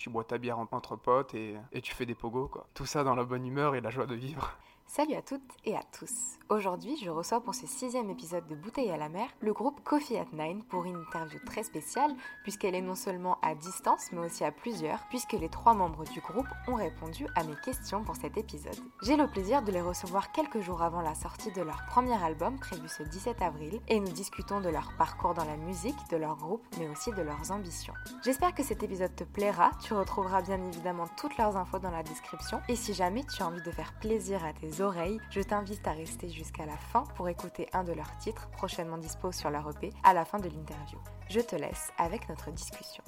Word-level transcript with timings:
tu 0.00 0.08
bois 0.08 0.24
ta 0.24 0.38
bière 0.38 0.58
entre 0.58 0.96
potes 0.96 1.34
et, 1.34 1.56
et 1.72 1.82
tu 1.82 1.94
fais 1.94 2.06
des 2.06 2.14
pogos, 2.14 2.48
quoi. 2.48 2.66
Tout 2.72 2.86
ça 2.86 3.04
dans 3.04 3.14
la 3.14 3.22
bonne 3.22 3.46
humeur 3.46 3.74
et 3.74 3.82
la 3.82 3.90
joie 3.90 4.06
de 4.06 4.14
vivre. 4.14 4.56
Salut 4.92 5.14
à 5.14 5.22
toutes 5.22 5.52
et 5.64 5.76
à 5.76 5.82
tous. 5.96 6.36
Aujourd'hui, 6.48 6.96
je 6.96 7.10
reçois 7.10 7.40
pour 7.40 7.54
ce 7.54 7.64
sixième 7.64 8.10
épisode 8.10 8.48
de 8.48 8.56
Bouteille 8.56 8.90
à 8.90 8.96
la 8.96 9.08
mer 9.08 9.28
le 9.40 9.52
groupe 9.52 9.84
Coffee 9.84 10.16
at 10.16 10.26
Nine 10.32 10.64
pour 10.64 10.84
une 10.84 10.96
interview 10.96 11.38
très 11.46 11.62
spéciale 11.62 12.10
puisqu'elle 12.42 12.74
est 12.74 12.80
non 12.80 12.96
seulement 12.96 13.38
à 13.40 13.54
distance 13.54 14.08
mais 14.10 14.18
aussi 14.18 14.42
à 14.42 14.50
plusieurs 14.50 15.06
puisque 15.08 15.34
les 15.34 15.48
trois 15.48 15.74
membres 15.74 16.02
du 16.06 16.18
groupe 16.20 16.48
ont 16.66 16.74
répondu 16.74 17.28
à 17.36 17.44
mes 17.44 17.54
questions 17.64 18.02
pour 18.02 18.16
cet 18.16 18.36
épisode. 18.36 18.74
J'ai 19.02 19.16
le 19.16 19.28
plaisir 19.28 19.62
de 19.62 19.70
les 19.70 19.80
recevoir 19.80 20.32
quelques 20.32 20.58
jours 20.58 20.82
avant 20.82 21.02
la 21.02 21.14
sortie 21.14 21.52
de 21.52 21.62
leur 21.62 21.86
premier 21.86 22.20
album 22.20 22.58
prévu 22.58 22.88
ce 22.88 23.04
17 23.04 23.42
avril 23.42 23.80
et 23.86 24.00
nous 24.00 24.10
discutons 24.10 24.60
de 24.60 24.70
leur 24.70 24.92
parcours 24.98 25.34
dans 25.34 25.44
la 25.44 25.56
musique, 25.56 26.10
de 26.10 26.16
leur 26.16 26.34
groupe 26.34 26.66
mais 26.80 26.88
aussi 26.88 27.12
de 27.12 27.22
leurs 27.22 27.52
ambitions. 27.52 27.94
J'espère 28.24 28.56
que 28.56 28.64
cet 28.64 28.82
épisode 28.82 29.14
te 29.14 29.22
plaira, 29.22 29.70
tu 29.80 29.94
retrouveras 29.94 30.42
bien 30.42 30.60
évidemment 30.60 31.06
toutes 31.16 31.36
leurs 31.36 31.56
infos 31.56 31.78
dans 31.78 31.92
la 31.92 32.02
description 32.02 32.60
et 32.68 32.74
si 32.74 32.92
jamais 32.92 33.22
tu 33.22 33.40
as 33.44 33.46
envie 33.46 33.62
de 33.62 33.70
faire 33.70 33.92
plaisir 34.00 34.44
à 34.44 34.52
tes 34.52 34.79
oreilles, 34.82 35.20
je 35.30 35.40
t'invite 35.40 35.86
à 35.86 35.92
rester 35.92 36.28
jusqu'à 36.28 36.66
la 36.66 36.76
fin 36.76 37.04
pour 37.16 37.28
écouter 37.28 37.68
un 37.72 37.84
de 37.84 37.92
leurs 37.92 38.16
titres 38.18 38.48
prochainement 38.50 38.98
dispo 38.98 39.32
sur 39.32 39.50
leur 39.50 39.68
EP 39.70 39.90
à 40.02 40.14
la 40.14 40.24
fin 40.24 40.38
de 40.38 40.48
l'interview. 40.48 40.98
Je 41.28 41.40
te 41.40 41.56
laisse 41.56 41.90
avec 41.98 42.28
notre 42.28 42.50
discussion. 42.50 43.02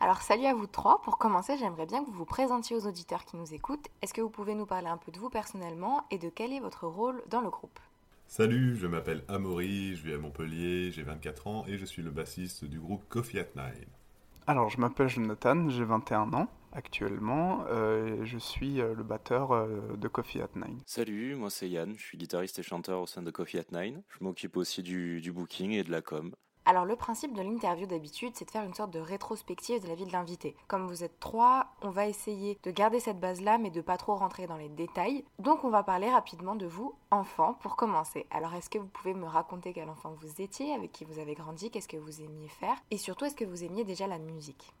Alors 0.00 0.22
salut 0.22 0.46
à 0.46 0.54
vous 0.54 0.66
trois, 0.66 1.02
pour 1.02 1.18
commencer 1.18 1.58
j'aimerais 1.58 1.86
bien 1.86 2.02
que 2.02 2.10
vous 2.10 2.16
vous 2.16 2.24
présentiez 2.24 2.74
aux 2.74 2.86
auditeurs 2.86 3.24
qui 3.24 3.36
nous 3.36 3.52
écoutent. 3.52 3.88
Est-ce 4.00 4.14
que 4.14 4.22
vous 4.22 4.30
pouvez 4.30 4.54
nous 4.54 4.66
parler 4.66 4.88
un 4.88 4.96
peu 4.96 5.12
de 5.12 5.18
vous 5.18 5.28
personnellement 5.28 6.04
et 6.10 6.18
de 6.18 6.30
quel 6.30 6.52
est 6.52 6.60
votre 6.60 6.86
rôle 6.86 7.22
dans 7.28 7.40
le 7.40 7.50
groupe? 7.50 7.78
Salut, 8.26 8.76
je 8.76 8.86
m'appelle 8.86 9.24
Amaury, 9.28 9.96
je 9.96 10.04
vis 10.04 10.14
à 10.14 10.18
Montpellier, 10.18 10.92
j'ai 10.92 11.02
24 11.02 11.46
ans 11.48 11.64
et 11.66 11.76
je 11.76 11.84
suis 11.84 12.00
le 12.00 12.10
bassiste 12.10 12.64
du 12.64 12.78
groupe 12.78 13.02
Coffee 13.08 13.40
at 13.40 13.48
Nine. 13.56 13.88
Alors, 14.46 14.70
je 14.70 14.80
m'appelle 14.80 15.08
Jonathan, 15.08 15.68
j'ai 15.68 15.84
21 15.84 16.32
ans 16.32 16.48
actuellement. 16.72 17.64
euh, 17.68 18.24
je 18.24 18.38
suis 18.38 18.80
euh, 18.80 18.94
le 18.94 19.02
batteur 19.02 19.52
euh, 19.52 19.96
de 19.96 20.08
Coffee 20.08 20.40
at 20.40 20.48
Nine. 20.54 20.80
Salut, 20.86 21.34
moi 21.34 21.50
c'est 21.50 21.68
Yann, 21.68 21.94
je 21.96 22.02
suis 22.02 22.18
guitariste 22.18 22.58
et 22.58 22.62
chanteur 22.62 23.00
au 23.00 23.06
sein 23.06 23.22
de 23.22 23.30
Coffee 23.30 23.58
at 23.58 23.72
Nine. 23.72 24.02
Je 24.08 24.24
m'occupe 24.24 24.56
aussi 24.56 24.82
du, 24.82 25.20
du 25.20 25.32
booking 25.32 25.72
et 25.72 25.84
de 25.84 25.90
la 25.90 26.02
com. 26.02 26.32
Alors 26.66 26.84
le 26.84 26.94
principe 26.94 27.34
de 27.34 27.40
l'interview 27.42 27.86
d'habitude, 27.86 28.32
c'est 28.34 28.44
de 28.44 28.50
faire 28.50 28.62
une 28.64 28.74
sorte 28.74 28.92
de 28.92 29.00
rétrospective 29.00 29.82
de 29.82 29.88
la 29.88 29.94
vie 29.94 30.04
de 30.04 30.12
l'invité. 30.12 30.54
Comme 30.68 30.86
vous 30.86 31.02
êtes 31.02 31.18
trois, 31.18 31.68
on 31.82 31.90
va 31.90 32.06
essayer 32.06 32.58
de 32.62 32.70
garder 32.70 33.00
cette 33.00 33.18
base-là, 33.18 33.58
mais 33.58 33.70
de 33.70 33.80
pas 33.80 33.96
trop 33.96 34.14
rentrer 34.14 34.46
dans 34.46 34.58
les 34.58 34.68
détails. 34.68 35.24
Donc 35.38 35.64
on 35.64 35.70
va 35.70 35.82
parler 35.82 36.10
rapidement 36.10 36.54
de 36.54 36.66
vous, 36.66 36.94
enfant, 37.10 37.54
pour 37.54 37.76
commencer. 37.76 38.26
Alors 38.30 38.54
est-ce 38.54 38.70
que 38.70 38.78
vous 38.78 38.86
pouvez 38.86 39.14
me 39.14 39.24
raconter 39.26 39.72
quel 39.72 39.88
enfant 39.88 40.14
vous 40.20 40.40
étiez, 40.40 40.72
avec 40.74 40.92
qui 40.92 41.04
vous 41.04 41.18
avez 41.18 41.34
grandi, 41.34 41.70
qu'est-ce 41.70 41.88
que 41.88 41.96
vous 41.96 42.20
aimiez 42.20 42.48
faire, 42.48 42.76
et 42.90 42.98
surtout 42.98 43.24
est-ce 43.24 43.36
que 43.36 43.46
vous 43.46 43.64
aimiez 43.64 43.84
déjà 43.84 44.06
la 44.06 44.18
musique? 44.18 44.72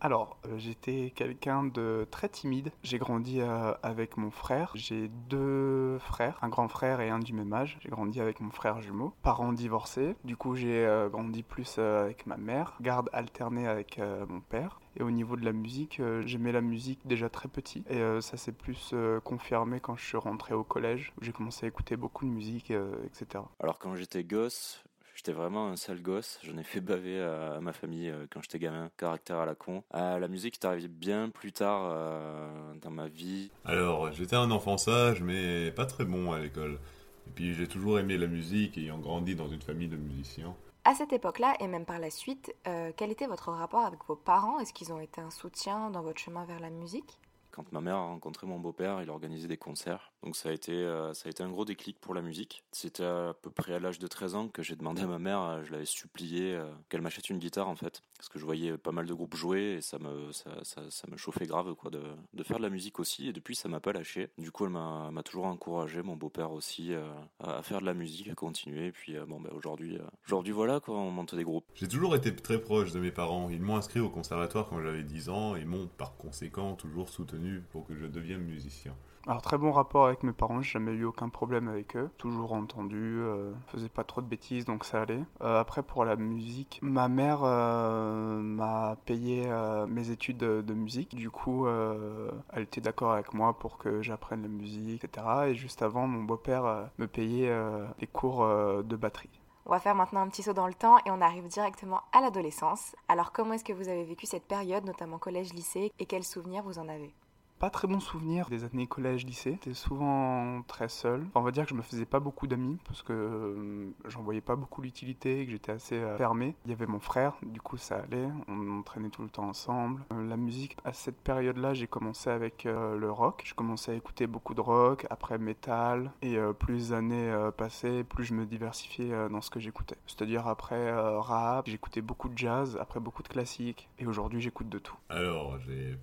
Alors, 0.00 0.36
euh, 0.46 0.58
j'étais 0.58 1.12
quelqu'un 1.14 1.64
de 1.64 2.06
très 2.10 2.28
timide. 2.28 2.70
J'ai 2.82 2.98
grandi 2.98 3.40
euh, 3.40 3.72
avec 3.82 4.16
mon 4.16 4.30
frère. 4.30 4.72
J'ai 4.74 5.08
deux 5.28 5.98
frères, 5.98 6.38
un 6.42 6.48
grand 6.48 6.68
frère 6.68 7.00
et 7.00 7.08
un 7.08 7.18
du 7.18 7.32
même 7.32 7.52
âge. 7.52 7.78
J'ai 7.80 7.88
grandi 7.88 8.20
avec 8.20 8.40
mon 8.40 8.50
frère 8.50 8.80
jumeau. 8.82 9.14
Parents 9.22 9.52
divorcés. 9.52 10.14
Du 10.24 10.36
coup, 10.36 10.54
j'ai 10.54 10.84
euh, 10.84 11.08
grandi 11.08 11.42
plus 11.42 11.78
avec 11.78 12.26
ma 12.26 12.36
mère. 12.36 12.74
Garde 12.80 13.08
alternée 13.12 13.66
avec 13.66 14.00
mon 14.28 14.40
père. 14.40 14.80
Et 14.98 15.02
au 15.02 15.10
niveau 15.10 15.36
de 15.36 15.44
la 15.44 15.52
musique, 15.52 16.00
j'aimais 16.24 16.52
la 16.52 16.62
musique 16.62 17.00
déjà 17.06 17.28
très 17.28 17.48
petit. 17.48 17.84
Et 17.90 18.00
ça 18.20 18.38
s'est 18.38 18.52
plus 18.52 18.94
confirmé 19.24 19.78
quand 19.78 19.96
je 19.96 20.04
suis 20.04 20.16
rentré 20.16 20.54
au 20.54 20.64
collège, 20.64 21.12
où 21.20 21.24
j'ai 21.24 21.32
commencé 21.32 21.66
à 21.66 21.68
écouter 21.68 21.96
beaucoup 21.96 22.24
de 22.24 22.30
musique, 22.30 22.70
etc. 22.70 23.44
Alors 23.60 23.78
quand 23.78 23.94
j'étais 23.94 24.24
gosse, 24.24 24.82
j'étais 25.16 25.32
vraiment 25.32 25.68
un 25.68 25.76
sale 25.76 26.00
gosse. 26.00 26.38
J'en 26.44 26.56
ai 26.58 26.62
fait 26.62 26.80
baver 26.80 27.20
à, 27.20 27.54
à 27.54 27.60
ma 27.60 27.72
famille 27.72 28.10
euh, 28.10 28.26
quand 28.30 28.40
j'étais 28.42 28.60
gamin, 28.60 28.90
caractère 28.96 29.38
à 29.38 29.46
la 29.46 29.56
con. 29.56 29.82
Euh, 29.94 30.18
la 30.18 30.28
musique 30.28 30.58
est 30.62 30.66
arrivée 30.66 30.88
bien 30.88 31.30
plus 31.30 31.52
tard 31.52 31.88
euh, 31.90 32.74
dans 32.82 32.90
ma 32.90 33.08
vie. 33.08 33.50
Alors, 33.64 34.12
j'étais 34.12 34.36
un 34.36 34.50
enfant 34.50 34.76
sage, 34.76 35.22
mais 35.22 35.72
pas 35.72 35.86
très 35.86 36.04
bon 36.04 36.32
à 36.32 36.38
l'école. 36.38 36.78
Et 37.26 37.30
puis, 37.34 37.54
j'ai 37.54 37.66
toujours 37.66 37.98
aimé 37.98 38.16
la 38.16 38.28
musique, 38.28 38.78
ayant 38.78 38.98
grandi 38.98 39.34
dans 39.34 39.48
une 39.48 39.62
famille 39.62 39.88
de 39.88 39.96
musiciens. 39.96 40.54
À 40.84 40.94
cette 40.94 41.12
époque-là, 41.12 41.54
et 41.58 41.66
même 41.66 41.84
par 41.84 41.98
la 41.98 42.10
suite, 42.10 42.54
euh, 42.68 42.92
quel 42.96 43.10
était 43.10 43.26
votre 43.26 43.50
rapport 43.50 43.84
avec 43.84 43.98
vos 44.06 44.14
parents? 44.14 44.60
Est-ce 44.60 44.72
qu'ils 44.72 44.92
ont 44.92 45.00
été 45.00 45.20
un 45.20 45.30
soutien 45.30 45.90
dans 45.90 46.02
votre 46.02 46.20
chemin 46.20 46.44
vers 46.44 46.60
la 46.60 46.70
musique? 46.70 47.18
Quand 47.56 47.72
ma 47.72 47.80
mère 47.80 47.94
a 47.94 48.04
rencontré 48.04 48.46
mon 48.46 48.60
beau-père, 48.60 49.00
il 49.00 49.08
organisait 49.08 49.48
des 49.48 49.56
concerts. 49.56 50.12
Donc 50.22 50.36
ça 50.36 50.50
a 50.50 50.52
été, 50.52 50.72
euh, 50.72 51.14
ça 51.14 51.28
a 51.28 51.30
été 51.30 51.42
un 51.42 51.48
gros 51.48 51.64
déclic 51.64 51.98
pour 51.98 52.12
la 52.12 52.20
musique. 52.20 52.62
C'était 52.70 53.02
à 53.02 53.34
peu 53.40 53.48
près 53.48 53.72
à 53.72 53.78
l'âge 53.78 53.98
de 53.98 54.06
13 54.06 54.34
ans 54.34 54.48
que 54.48 54.62
j'ai 54.62 54.76
demandé 54.76 55.00
à 55.00 55.06
ma 55.06 55.18
mère, 55.18 55.40
euh, 55.40 55.64
je 55.64 55.72
l'avais 55.72 55.86
supplié 55.86 56.52
euh, 56.52 56.70
qu'elle 56.90 57.00
m'achète 57.00 57.30
une 57.30 57.38
guitare 57.38 57.70
en 57.70 57.74
fait. 57.74 58.02
Parce 58.18 58.28
que 58.28 58.38
je 58.38 58.44
voyais 58.44 58.76
pas 58.76 58.92
mal 58.92 59.06
de 59.06 59.14
groupes 59.14 59.36
jouer 59.36 59.76
et 59.78 59.80
ça 59.80 59.98
me, 59.98 60.32
ça, 60.32 60.50
ça, 60.64 61.06
me 61.10 61.16
chauffait 61.16 61.46
grave 61.46 61.74
quoi, 61.76 61.90
de, 61.90 62.02
de 62.34 62.42
faire 62.42 62.58
de 62.58 62.62
la 62.62 62.68
musique 62.68 63.00
aussi. 63.00 63.28
Et 63.28 63.32
depuis, 63.32 63.56
ça 63.56 63.70
m'a 63.70 63.80
pas 63.80 63.92
lâché. 63.92 64.28
Du 64.36 64.50
coup, 64.50 64.66
elle 64.66 64.72
m'a 64.72 65.22
toujours 65.24 65.46
encouragé, 65.46 66.02
mon 66.02 66.16
beau-père 66.16 66.52
aussi, 66.52 66.92
à 67.40 67.62
faire 67.62 67.80
de 67.80 67.86
la 67.86 67.92
musique, 67.94 68.28
à 68.28 68.34
continuer. 68.34 68.86
Et 68.86 68.92
puis 68.92 69.16
bon, 69.28 69.40
bah, 69.40 69.50
aujourd'hui, 69.54 69.98
aujourd'hui 70.26 70.52
voilà 70.52 70.80
quoi, 70.80 70.96
on 70.96 71.10
monte 71.10 71.34
des 71.34 71.44
groupes. 71.44 71.66
J'ai 71.74 71.88
toujours 71.88 72.16
été 72.16 72.34
très 72.34 72.60
proche 72.60 72.92
de 72.92 73.00
mes 73.00 73.12
parents. 73.12 73.48
Ils 73.50 73.60
m'ont 73.60 73.76
inscrit 73.76 74.00
au 74.00 74.08
conservatoire 74.08 74.68
quand 74.68 74.80
j'avais 74.80 75.02
10 75.02 75.28
ans 75.28 75.54
et 75.54 75.66
m'ont, 75.66 75.86
par 75.86 76.16
conséquent, 76.16 76.74
toujours 76.74 77.10
soutenu 77.10 77.45
pour 77.72 77.86
que 77.86 77.94
je 77.94 78.06
devienne 78.06 78.42
musicien. 78.42 78.94
Alors 79.28 79.42
très 79.42 79.58
bon 79.58 79.72
rapport 79.72 80.06
avec 80.06 80.22
mes 80.22 80.32
parents, 80.32 80.62
j'ai 80.62 80.70
jamais 80.70 80.92
eu 80.92 81.04
aucun 81.04 81.28
problème 81.28 81.66
avec 81.66 81.96
eux, 81.96 82.10
toujours 82.16 82.52
entendu, 82.52 83.18
euh, 83.18 83.52
faisais 83.66 83.88
pas 83.88 84.04
trop 84.04 84.20
de 84.20 84.26
bêtises 84.28 84.64
donc 84.64 84.84
ça 84.84 85.02
allait. 85.02 85.24
Euh, 85.40 85.58
après 85.58 85.82
pour 85.82 86.04
la 86.04 86.14
musique, 86.14 86.78
ma 86.80 87.08
mère 87.08 87.40
euh, 87.42 88.38
m'a 88.40 88.96
payé 89.04 89.46
euh, 89.48 89.84
mes 89.88 90.10
études 90.10 90.36
de, 90.36 90.62
de 90.62 90.74
musique, 90.74 91.16
du 91.16 91.28
coup 91.30 91.66
euh, 91.66 92.30
elle 92.52 92.62
était 92.62 92.80
d'accord 92.80 93.14
avec 93.14 93.34
moi 93.34 93.58
pour 93.58 93.78
que 93.78 94.00
j'apprenne 94.00 94.42
la 94.42 94.48
musique, 94.48 95.02
etc. 95.02 95.26
Et 95.48 95.54
juste 95.56 95.82
avant 95.82 96.06
mon 96.06 96.22
beau-père 96.22 96.64
euh, 96.64 96.84
me 96.98 97.08
payait 97.08 97.48
euh, 97.48 97.84
les 97.98 98.06
cours 98.06 98.44
euh, 98.44 98.84
de 98.84 98.94
batterie. 98.94 99.40
On 99.68 99.70
va 99.70 99.80
faire 99.80 99.96
maintenant 99.96 100.20
un 100.20 100.28
petit 100.28 100.44
saut 100.44 100.52
dans 100.52 100.68
le 100.68 100.74
temps 100.74 100.98
et 100.98 101.10
on 101.10 101.20
arrive 101.20 101.48
directement 101.48 102.02
à 102.12 102.20
l'adolescence. 102.20 102.94
Alors 103.08 103.32
comment 103.32 103.54
est-ce 103.54 103.64
que 103.64 103.72
vous 103.72 103.88
avez 103.88 104.04
vécu 104.04 104.24
cette 104.24 104.46
période, 104.46 104.84
notamment 104.84 105.18
collège-lycée, 105.18 105.90
et 105.98 106.06
quels 106.06 106.22
souvenirs 106.22 106.62
vous 106.62 106.78
en 106.78 106.88
avez? 106.88 107.12
Pas 107.58 107.70
très 107.70 107.88
bon 107.88 108.00
souvenir 108.00 108.50
des 108.50 108.64
années 108.64 108.86
collège-lycée. 108.86 109.52
J'étais 109.52 109.72
souvent 109.72 110.60
très 110.64 110.90
seul. 110.90 111.26
On 111.34 111.40
va 111.40 111.50
dire 111.52 111.64
que 111.64 111.70
je 111.70 111.74
me 111.74 111.80
faisais 111.80 112.04
pas 112.04 112.20
beaucoup 112.20 112.46
d'amis 112.46 112.78
parce 112.84 113.02
que 113.02 113.14
euh, 113.14 113.94
j'en 114.04 114.22
voyais 114.22 114.42
pas 114.42 114.56
beaucoup 114.56 114.82
l'utilité 114.82 115.46
que 115.46 115.52
j'étais 115.52 115.72
assez 115.72 115.94
euh, 115.94 116.18
fermé. 116.18 116.54
Il 116.66 116.70
y 116.70 116.74
avait 116.74 116.86
mon 116.86 117.00
frère, 117.00 117.32
du 117.42 117.62
coup 117.62 117.78
ça 117.78 117.96
allait. 117.96 118.28
On 118.48 118.78
entraînait 118.78 119.08
tout 119.08 119.22
le 119.22 119.30
temps 119.30 119.48
ensemble. 119.48 120.02
Euh, 120.12 120.28
la 120.28 120.36
musique, 120.36 120.76
à 120.84 120.92
cette 120.92 121.16
période-là, 121.16 121.72
j'ai 121.72 121.86
commencé 121.86 122.28
avec 122.28 122.64
le 122.64 123.10
rock. 123.10 123.42
Je 123.46 123.54
commençais 123.54 123.92
à 123.92 123.94
écouter 123.94 124.26
beaucoup 124.26 124.52
de 124.52 124.60
rock, 124.60 125.06
après 125.08 125.38
métal. 125.38 126.12
Et 126.20 126.36
plus 126.58 126.74
les 126.74 126.92
années 126.92 127.34
passaient, 127.56 128.04
plus 128.04 128.24
je 128.24 128.34
me 128.34 128.44
diversifiais 128.44 129.28
dans 129.30 129.40
ce 129.40 129.50
que 129.50 129.60
j'écoutais. 129.60 129.96
C'est-à-dire 130.06 130.46
après 130.46 130.92
rap, 131.18 131.66
j'écoutais 131.68 132.02
beaucoup 132.02 132.28
de 132.28 132.36
jazz, 132.36 132.76
après 132.80 133.00
beaucoup 133.00 133.22
de 133.22 133.28
classiques. 133.28 133.88
Et 133.98 134.06
aujourd'hui, 134.06 134.40
j'écoute 134.40 134.68
de 134.68 134.78
tout. 134.78 134.96
Alors, 135.08 135.58
j'ai 135.60 135.96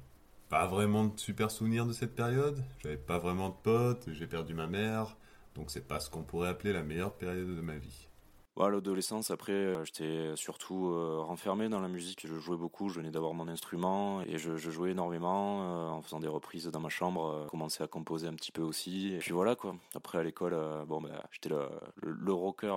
pas 0.54 0.68
vraiment 0.68 1.06
de 1.06 1.20
super 1.20 1.50
souvenirs 1.50 1.88
de 1.88 1.94
cette 1.94 2.14
période. 2.14 2.64
J'avais 2.84 2.96
pas 2.96 3.18
vraiment 3.18 3.50
de 3.50 3.56
potes, 3.56 4.08
j'ai 4.12 4.28
perdu 4.28 4.54
ma 4.54 4.68
mère. 4.68 5.18
Donc, 5.56 5.72
c'est 5.72 5.88
pas 5.88 6.00
ce 6.00 6.12
qu'on 6.12 6.22
pourrait 6.22 6.50
appeler 6.50 6.74
la 6.74 6.84
meilleure 6.84 7.16
période 7.16 7.56
de 7.56 7.62
ma 7.62 7.76
vie. 7.76 8.08
À 8.62 8.70
l'adolescence, 8.70 9.32
après, 9.32 9.52
euh, 9.52 9.84
j'étais 9.84 10.36
surtout 10.36 10.90
euh, 10.90 11.22
renfermé 11.22 11.70
dans 11.70 11.80
la 11.80 11.88
musique. 11.88 12.28
Je 12.28 12.38
jouais 12.38 12.56
beaucoup, 12.56 12.90
je 12.90 13.00
venais 13.00 13.10
d'avoir 13.10 13.34
mon 13.34 13.48
instrument 13.48 14.22
et 14.22 14.38
je, 14.38 14.56
jouais 14.58 14.92
énormément 14.92 15.64
euh, 15.64 15.90
en 15.90 16.02
faisant 16.02 16.20
des 16.20 16.28
reprises 16.28 16.68
dans 16.68 16.80
ma 16.80 16.90
chambre. 16.90 17.48
commençais 17.50 17.84
à 17.84 17.88
composer 17.88 18.28
un 18.28 18.34
petit 18.34 18.52
peu 18.52 18.62
aussi. 18.62 19.14
Et 19.16 19.18
puis 19.18 19.32
voilà 19.32 19.56
quoi. 19.56 19.76
Après 19.96 20.20
à 20.20 20.24
l'école, 20.24 20.56
bon 20.88 21.02
bah, 21.02 21.24
j'étais 21.32 21.50
le, 21.50 21.68
le, 22.02 22.34
rocker 22.34 22.74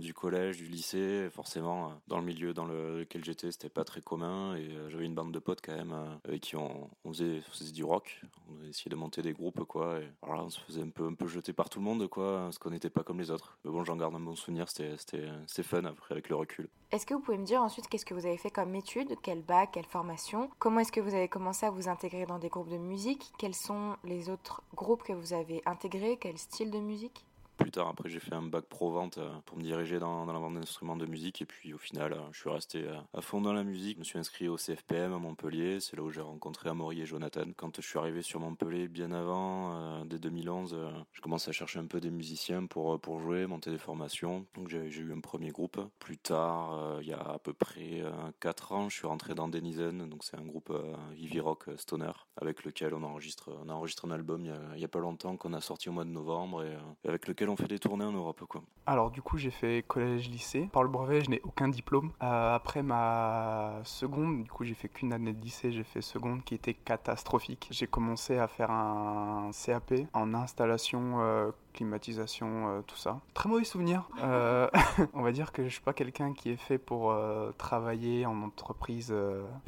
du 0.00 0.14
collège, 0.14 0.58
du 0.58 0.66
lycée. 0.66 1.28
Forcément, 1.30 1.92
dans 2.06 2.18
le 2.18 2.24
milieu 2.24 2.54
dans 2.54 2.64
lequel 2.64 3.24
j'étais, 3.24 3.50
c'était 3.50 3.68
pas 3.68 3.84
très 3.84 4.00
commun 4.00 4.54
et 4.56 4.68
j'avais 4.88 5.04
une 5.04 5.14
bande 5.14 5.32
de 5.32 5.38
potes 5.38 5.60
quand 5.64 5.74
même 5.74 5.94
avec 6.24 6.42
qui 6.42 6.56
on, 6.56 6.88
faisait, 7.06 7.42
du 7.72 7.84
rock. 7.84 8.22
On 8.50 8.68
essayait 8.68 8.90
de 8.90 8.96
monter 8.96 9.22
des 9.22 9.32
groupes 9.32 9.64
quoi. 9.64 10.00
Et 10.00 10.08
on 10.22 10.48
se 10.48 10.60
faisait 10.60 10.82
un 10.82 10.90
peu 10.90 11.06
un 11.06 11.14
peu 11.14 11.26
jeter 11.26 11.52
par 11.52 11.68
tout 11.68 11.78
le 11.78 11.84
monde 11.84 12.06
quoi, 12.08 12.42
parce 12.44 12.58
qu'on 12.58 12.70
n'était 12.70 12.90
pas 12.90 13.02
comme 13.02 13.18
les 13.18 13.30
autres. 13.30 13.58
Mais 13.64 13.70
bon, 13.70 13.84
j'en 13.84 13.96
garde 13.96 14.14
un 14.14 14.20
bon 14.20 14.34
souvenir. 14.34 14.68
C'était 14.68 14.91
c'était 14.96 15.62
fun 15.62 15.84
après 15.84 16.12
avec 16.12 16.28
le 16.28 16.36
recul. 16.36 16.68
Est-ce 16.90 17.06
que 17.06 17.14
vous 17.14 17.20
pouvez 17.20 17.38
me 17.38 17.44
dire 17.44 17.62
ensuite 17.62 17.88
qu'est-ce 17.88 18.04
que 18.04 18.14
vous 18.14 18.26
avez 18.26 18.36
fait 18.36 18.50
comme 18.50 18.74
études, 18.74 19.14
quel 19.22 19.42
bac, 19.42 19.70
quelle 19.72 19.86
formation? 19.86 20.50
Comment 20.58 20.80
est-ce 20.80 20.92
que 20.92 21.00
vous 21.00 21.14
avez 21.14 21.28
commencé 21.28 21.64
à 21.64 21.70
vous 21.70 21.88
intégrer 21.88 22.26
dans 22.26 22.38
des 22.38 22.48
groupes 22.48 22.68
de 22.68 22.76
musique? 22.76 23.32
Quels 23.38 23.54
sont 23.54 23.96
les 24.04 24.28
autres 24.28 24.62
groupes 24.74 25.02
que 25.02 25.12
vous 25.12 25.32
avez 25.32 25.62
intégrés? 25.64 26.18
Quel 26.20 26.36
style 26.36 26.70
de 26.70 26.78
musique? 26.78 27.24
Plus 27.62 27.70
tard, 27.70 27.88
après, 27.88 28.08
j'ai 28.08 28.20
fait 28.20 28.34
un 28.34 28.42
bac 28.42 28.64
pro-vente 28.66 29.18
euh, 29.18 29.30
pour 29.46 29.56
me 29.56 29.62
diriger 29.62 29.98
dans, 29.98 30.26
la 30.26 30.38
vente 30.38 30.54
d'instruments 30.54 30.96
de 30.96 31.06
musique. 31.06 31.42
Et 31.42 31.46
puis, 31.46 31.72
au 31.72 31.78
final, 31.78 32.12
euh, 32.12 32.18
je 32.32 32.40
suis 32.40 32.50
resté 32.50 32.84
euh, 32.84 32.96
à 33.14 33.20
fond 33.20 33.40
dans 33.40 33.52
la 33.52 33.62
musique. 33.62 33.96
Je 33.96 34.00
me 34.00 34.04
suis 34.04 34.18
inscrit 34.18 34.48
au 34.48 34.56
CFPM 34.56 35.12
à 35.12 35.18
Montpellier. 35.18 35.80
C'est 35.80 35.96
là 35.96 36.02
où 36.02 36.10
j'ai 36.10 36.20
rencontré 36.20 36.68
Amaury 36.68 37.02
et 37.02 37.06
Jonathan. 37.06 37.46
Quand 37.56 37.80
je 37.80 37.86
suis 37.86 37.98
arrivé 37.98 38.22
sur 38.22 38.40
Montpellier, 38.40 38.88
bien 38.88 39.12
avant, 39.12 40.04
dès 40.04 40.18
2011, 40.18 40.76
je 41.12 41.20
commençais 41.20 41.50
à 41.50 41.52
chercher 41.52 41.78
un 41.78 41.86
peu 41.86 42.00
des 42.00 42.10
musiciens 42.10 42.66
pour, 42.66 43.00
pour 43.00 43.20
jouer, 43.20 43.46
monter 43.46 43.70
des 43.70 43.78
formations. 43.78 44.46
Donc, 44.54 44.68
j'ai 44.68 44.86
eu 44.86 45.12
un 45.12 45.20
premier 45.20 45.50
groupe. 45.50 45.80
Plus 45.98 46.18
tard, 46.18 46.98
il 47.00 47.08
y 47.08 47.12
a 47.12 47.20
à 47.20 47.38
peu 47.38 47.52
près 47.52 48.02
4 48.40 48.72
ans, 48.72 48.88
je 48.88 48.96
suis 48.96 49.06
rentré 49.06 49.34
dans 49.34 49.48
Denizen. 49.48 50.08
Donc, 50.08 50.24
c'est 50.24 50.36
un 50.36 50.44
groupe 50.44 50.72
Ivy 51.16 51.40
Rock 51.40 51.66
Stoner 51.76 52.12
avec 52.36 52.64
lequel 52.64 52.94
on 52.94 53.02
a 53.02 53.06
enregistré 53.06 53.52
un 54.04 54.10
album 54.10 54.44
il 54.44 54.78
n'y 54.78 54.84
a, 54.84 54.88
pas 54.88 55.00
longtemps 55.00 55.36
qu'on 55.36 55.52
a 55.52 55.60
sorti 55.60 55.88
au 55.88 55.92
mois 55.92 56.04
de 56.04 56.10
novembre 56.10 56.64
et 56.64 56.76
avec 57.08 57.26
lequel 57.26 57.48
on 57.48 57.51
fait 57.56 57.68
des 57.68 57.78
tournées 57.78 58.04
en 58.04 58.12
Europe 58.12 58.42
quoi. 58.48 58.62
Alors 58.86 59.10
du 59.10 59.22
coup 59.22 59.38
j'ai 59.38 59.50
fait 59.50 59.84
collège-lycée. 59.86 60.68
Par 60.72 60.82
le 60.82 60.88
brevet 60.88 61.22
je 61.22 61.30
n'ai 61.30 61.40
aucun 61.44 61.68
diplôme. 61.68 62.12
Euh, 62.22 62.54
après 62.54 62.82
ma 62.82 63.80
seconde, 63.84 64.44
du 64.44 64.50
coup 64.50 64.64
j'ai 64.64 64.74
fait 64.74 64.88
qu'une 64.88 65.12
année 65.12 65.32
de 65.32 65.40
lycée, 65.42 65.72
j'ai 65.72 65.84
fait 65.84 66.02
seconde 66.02 66.44
qui 66.44 66.54
était 66.54 66.74
catastrophique. 66.74 67.68
J'ai 67.70 67.86
commencé 67.86 68.38
à 68.38 68.48
faire 68.48 68.70
un 68.70 69.50
CAP 69.52 69.94
en 70.12 70.34
installation 70.34 71.20
euh, 71.20 71.50
climatisation, 71.72 72.68
euh, 72.68 72.82
tout 72.86 72.96
ça. 72.96 73.20
Très 73.34 73.48
mauvais 73.48 73.64
souvenir. 73.64 74.08
Euh, 74.22 74.68
on 75.14 75.22
va 75.22 75.32
dire 75.32 75.52
que 75.52 75.64
je 75.64 75.68
suis 75.68 75.80
pas 75.80 75.92
quelqu'un 75.92 76.32
qui 76.32 76.50
est 76.50 76.56
fait 76.56 76.78
pour 76.78 77.10
euh, 77.10 77.50
travailler 77.58 78.26
en 78.26 78.42
entreprise. 78.42 79.14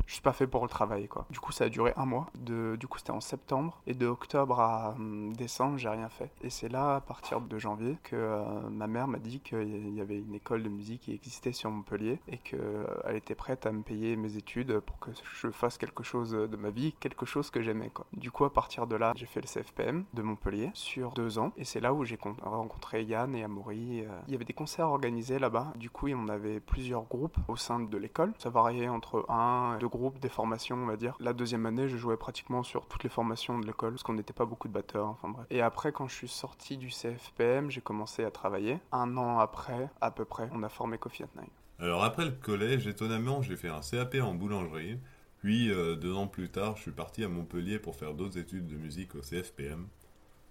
je 0.06 0.12
suis 0.12 0.22
pas 0.22 0.32
fait 0.32 0.46
pour 0.46 0.62
le 0.62 0.68
travail, 0.68 1.08
quoi. 1.08 1.26
Du 1.30 1.40
coup, 1.40 1.52
ça 1.52 1.64
a 1.64 1.68
duré 1.68 1.92
un 1.96 2.04
mois. 2.04 2.26
De, 2.34 2.76
du 2.76 2.86
coup, 2.86 2.98
c'était 2.98 3.10
en 3.10 3.20
septembre. 3.20 3.80
Et 3.86 3.94
de 3.94 4.06
octobre 4.06 4.60
à 4.60 4.90
hum, 4.96 5.32
décembre, 5.34 5.78
j'ai 5.78 5.88
rien 5.88 6.08
fait. 6.08 6.30
Et 6.42 6.50
c'est 6.50 6.68
là, 6.68 6.96
à 6.96 7.00
partir 7.00 7.40
de 7.40 7.58
janvier, 7.58 7.96
que 8.02 8.68
ma 8.68 8.86
mère 8.86 9.08
m'a 9.08 9.18
dit 9.18 9.40
qu'il 9.40 9.94
y 9.94 10.00
avait 10.00 10.18
une 10.18 10.34
école 10.34 10.62
de 10.62 10.68
musique 10.68 11.02
qui 11.02 11.12
existait 11.12 11.52
sur 11.52 11.70
Montpellier 11.70 12.20
et 12.28 12.38
qu'elle 12.38 13.16
était 13.16 13.34
prête 13.34 13.66
à 13.66 13.72
me 13.72 13.82
payer 13.82 14.16
mes 14.16 14.36
études 14.36 14.80
pour 14.80 14.98
que 14.98 15.10
je 15.34 15.50
fasse 15.50 15.78
quelque 15.78 16.02
chose 16.02 16.32
de 16.32 16.56
ma 16.56 16.70
vie, 16.70 16.92
quelque 17.00 17.26
chose 17.26 17.50
que 17.50 17.62
j'aimais, 17.62 17.90
quoi. 17.90 18.06
Du 18.12 18.30
coup, 18.30 18.44
à 18.44 18.52
partir 18.52 18.86
de 18.86 18.96
là, 18.96 19.12
j'ai 19.16 19.26
fait 19.26 19.40
le 19.40 19.46
CFPM 19.46 20.04
de 20.12 20.22
Montpellier 20.22 20.70
sur 20.74 21.12
deux 21.12 21.38
ans. 21.38 21.52
Et 21.56 21.64
c'est 21.64 21.80
là 21.80 21.93
où 21.94 22.04
j'ai 22.04 22.18
rencontré 22.42 23.04
Yann 23.04 23.34
et 23.34 23.44
Amaury. 23.44 24.02
Euh. 24.02 24.08
Il 24.28 24.32
y 24.32 24.34
avait 24.34 24.44
des 24.44 24.52
concerts 24.52 24.88
organisés 24.88 25.38
là-bas. 25.38 25.72
Du 25.76 25.90
coup, 25.90 26.08
on 26.08 26.28
avait 26.28 26.60
plusieurs 26.60 27.04
groupes 27.04 27.36
au 27.48 27.56
sein 27.56 27.80
de 27.80 27.98
l'école. 27.98 28.32
Ça 28.38 28.50
variait 28.50 28.88
entre 28.88 29.24
un 29.28 29.76
et 29.76 29.78
deux 29.78 29.88
groupes, 29.88 30.18
des 30.18 30.28
formations, 30.28 30.76
on 30.76 30.86
va 30.86 30.96
dire. 30.96 31.16
La 31.20 31.32
deuxième 31.32 31.66
année, 31.66 31.88
je 31.88 31.96
jouais 31.96 32.16
pratiquement 32.16 32.62
sur 32.62 32.86
toutes 32.86 33.02
les 33.04 33.10
formations 33.10 33.58
de 33.58 33.66
l'école, 33.66 33.92
parce 33.92 34.02
qu'on 34.02 34.14
n'était 34.14 34.32
pas 34.32 34.46
beaucoup 34.46 34.68
de 34.68 34.72
batteurs. 34.72 35.08
Enfin 35.08 35.28
bref. 35.28 35.46
Et 35.50 35.60
après, 35.60 35.92
quand 35.92 36.08
je 36.08 36.14
suis 36.14 36.28
sorti 36.28 36.76
du 36.76 36.90
CFPM, 36.90 37.70
j'ai 37.70 37.80
commencé 37.80 38.24
à 38.24 38.30
travailler. 38.30 38.78
Un 38.92 39.16
an 39.16 39.38
après, 39.38 39.88
à 40.00 40.10
peu 40.10 40.24
près, 40.24 40.48
on 40.52 40.62
a 40.62 40.68
formé 40.68 40.98
Coffee 40.98 41.24
at 41.24 41.28
Nine. 41.36 41.50
Alors 41.78 42.04
après 42.04 42.24
le 42.24 42.30
collège, 42.30 42.86
étonnamment, 42.86 43.42
j'ai 43.42 43.56
fait 43.56 43.68
un 43.68 43.80
CAP 43.80 44.16
en 44.22 44.34
boulangerie. 44.34 44.98
Puis, 45.38 45.70
euh, 45.70 45.94
deux 45.94 46.14
ans 46.14 46.26
plus 46.26 46.48
tard, 46.48 46.76
je 46.76 46.82
suis 46.82 46.90
parti 46.90 47.22
à 47.22 47.28
Montpellier 47.28 47.78
pour 47.78 47.96
faire 47.96 48.14
d'autres 48.14 48.38
études 48.38 48.66
de 48.66 48.76
musique 48.76 49.14
au 49.14 49.20
CFPM. 49.20 49.88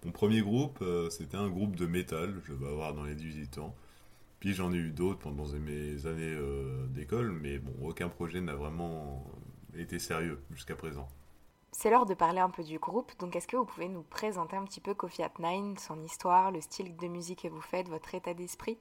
Mon 0.06 0.12
premier 0.12 0.42
groupe, 0.42 0.80
euh, 0.82 1.10
c'était 1.10 1.38
un 1.38 1.48
groupe 1.48 1.76
de 1.76 1.86
métal, 1.86 2.42
je 2.46 2.54
vais 2.54 2.68
avoir 2.68 2.94
dans 2.94 3.04
les 3.04 3.16
18 3.16 3.58
ans. 3.60 3.74
Puis 4.40 4.54
j'en 4.54 4.74
ai 4.74 4.78
eu 4.78 4.92
d'autres 4.92 5.20
pendant 5.20 5.46
mes 5.46 6.06
années 6.06 6.34
euh, 6.34 6.86
d'école, 6.88 7.32
mais 7.32 7.60
bon, 7.60 7.74
aucun 7.88 8.10
projet 8.10 8.42
n'a 8.42 8.56
vraiment 8.56 9.26
été 9.78 10.00
sérieux 10.00 10.42
jusqu'à 10.52 10.76
présent. 10.76 11.08
C'est 11.72 11.90
l'heure 11.90 12.06
de 12.06 12.14
parler 12.14 12.40
un 12.40 12.50
peu 12.50 12.64
du 12.64 12.78
groupe, 12.78 13.12
donc 13.20 13.36
est-ce 13.36 13.48
que 13.48 13.56
vous 13.56 13.66
pouvez 13.66 13.88
nous 13.88 14.04
présenter 14.04 14.58
un 14.58 14.66
petit 14.66 14.82
peu 14.82 14.94
Coffee 14.94 15.24
at 15.24 15.32
Nine, 15.40 15.78
son 15.78 16.04
histoire, 16.04 16.52
le 16.52 16.60
style 16.60 16.96
de 16.98 17.08
musique 17.08 17.44
que 17.44 17.48
vous 17.48 17.62
faites, 17.62 17.88
votre 17.88 18.14
état 18.14 18.34
d'esprit? 18.34 18.78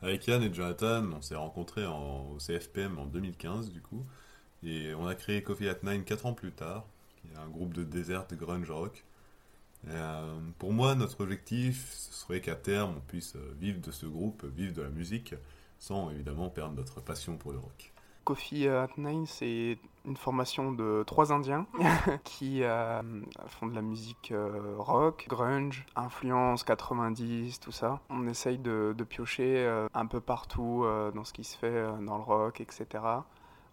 Avec 0.00 0.26
Yann 0.28 0.42
et 0.42 0.54
Jonathan, 0.54 1.04
on 1.12 1.20
s'est 1.20 1.34
rencontrés 1.34 1.84
au 1.84 2.38
CFPM 2.38 2.98
en 2.98 3.06
2015 3.06 3.70
du 3.72 3.82
coup, 3.82 4.06
et 4.62 4.94
on 4.94 5.06
a 5.06 5.14
créé 5.14 5.42
Coffee 5.42 5.68
at 5.68 5.80
Nine 5.82 6.04
4 6.04 6.26
ans 6.26 6.32
plus 6.32 6.52
tard, 6.52 6.86
qui 7.16 7.28
est 7.28 7.38
un 7.38 7.48
groupe 7.48 7.74
de 7.74 7.82
desert 7.82 8.26
grunge 8.32 8.70
rock. 8.70 9.04
Euh, 9.88 10.38
pour 10.58 10.72
moi, 10.72 10.94
notre 10.94 11.20
objectif, 11.22 11.90
ce 11.92 12.12
serait 12.12 12.40
qu'à 12.40 12.54
terme, 12.54 12.94
on 12.98 13.00
puisse 13.00 13.36
euh, 13.36 13.54
vivre 13.58 13.80
de 13.80 13.90
ce 13.90 14.06
groupe, 14.06 14.44
vivre 14.44 14.74
de 14.74 14.82
la 14.82 14.90
musique, 14.90 15.34
sans 15.78 16.10
évidemment 16.10 16.50
perdre 16.50 16.74
notre 16.74 17.00
passion 17.00 17.36
pour 17.36 17.52
le 17.52 17.58
rock. 17.58 17.92
Coffee 18.24 18.68
at 18.68 18.90
Nine, 18.98 19.24
c'est 19.26 19.78
une 20.04 20.16
formation 20.16 20.72
de 20.72 21.02
trois 21.06 21.32
Indiens 21.32 21.66
qui 22.24 22.62
euh, 22.62 23.02
font 23.48 23.66
de 23.66 23.74
la 23.74 23.80
musique 23.80 24.32
rock, 24.76 25.24
grunge, 25.28 25.86
influence 25.96 26.62
90, 26.62 27.60
tout 27.60 27.72
ça. 27.72 28.00
On 28.10 28.28
essaye 28.28 28.58
de, 28.58 28.94
de 28.96 29.04
piocher 29.04 29.66
un 29.94 30.06
peu 30.06 30.20
partout 30.20 30.84
dans 31.14 31.24
ce 31.24 31.32
qui 31.32 31.44
se 31.44 31.56
fait 31.56 31.86
dans 32.02 32.18
le 32.18 32.22
rock, 32.22 32.60
etc 32.60 33.00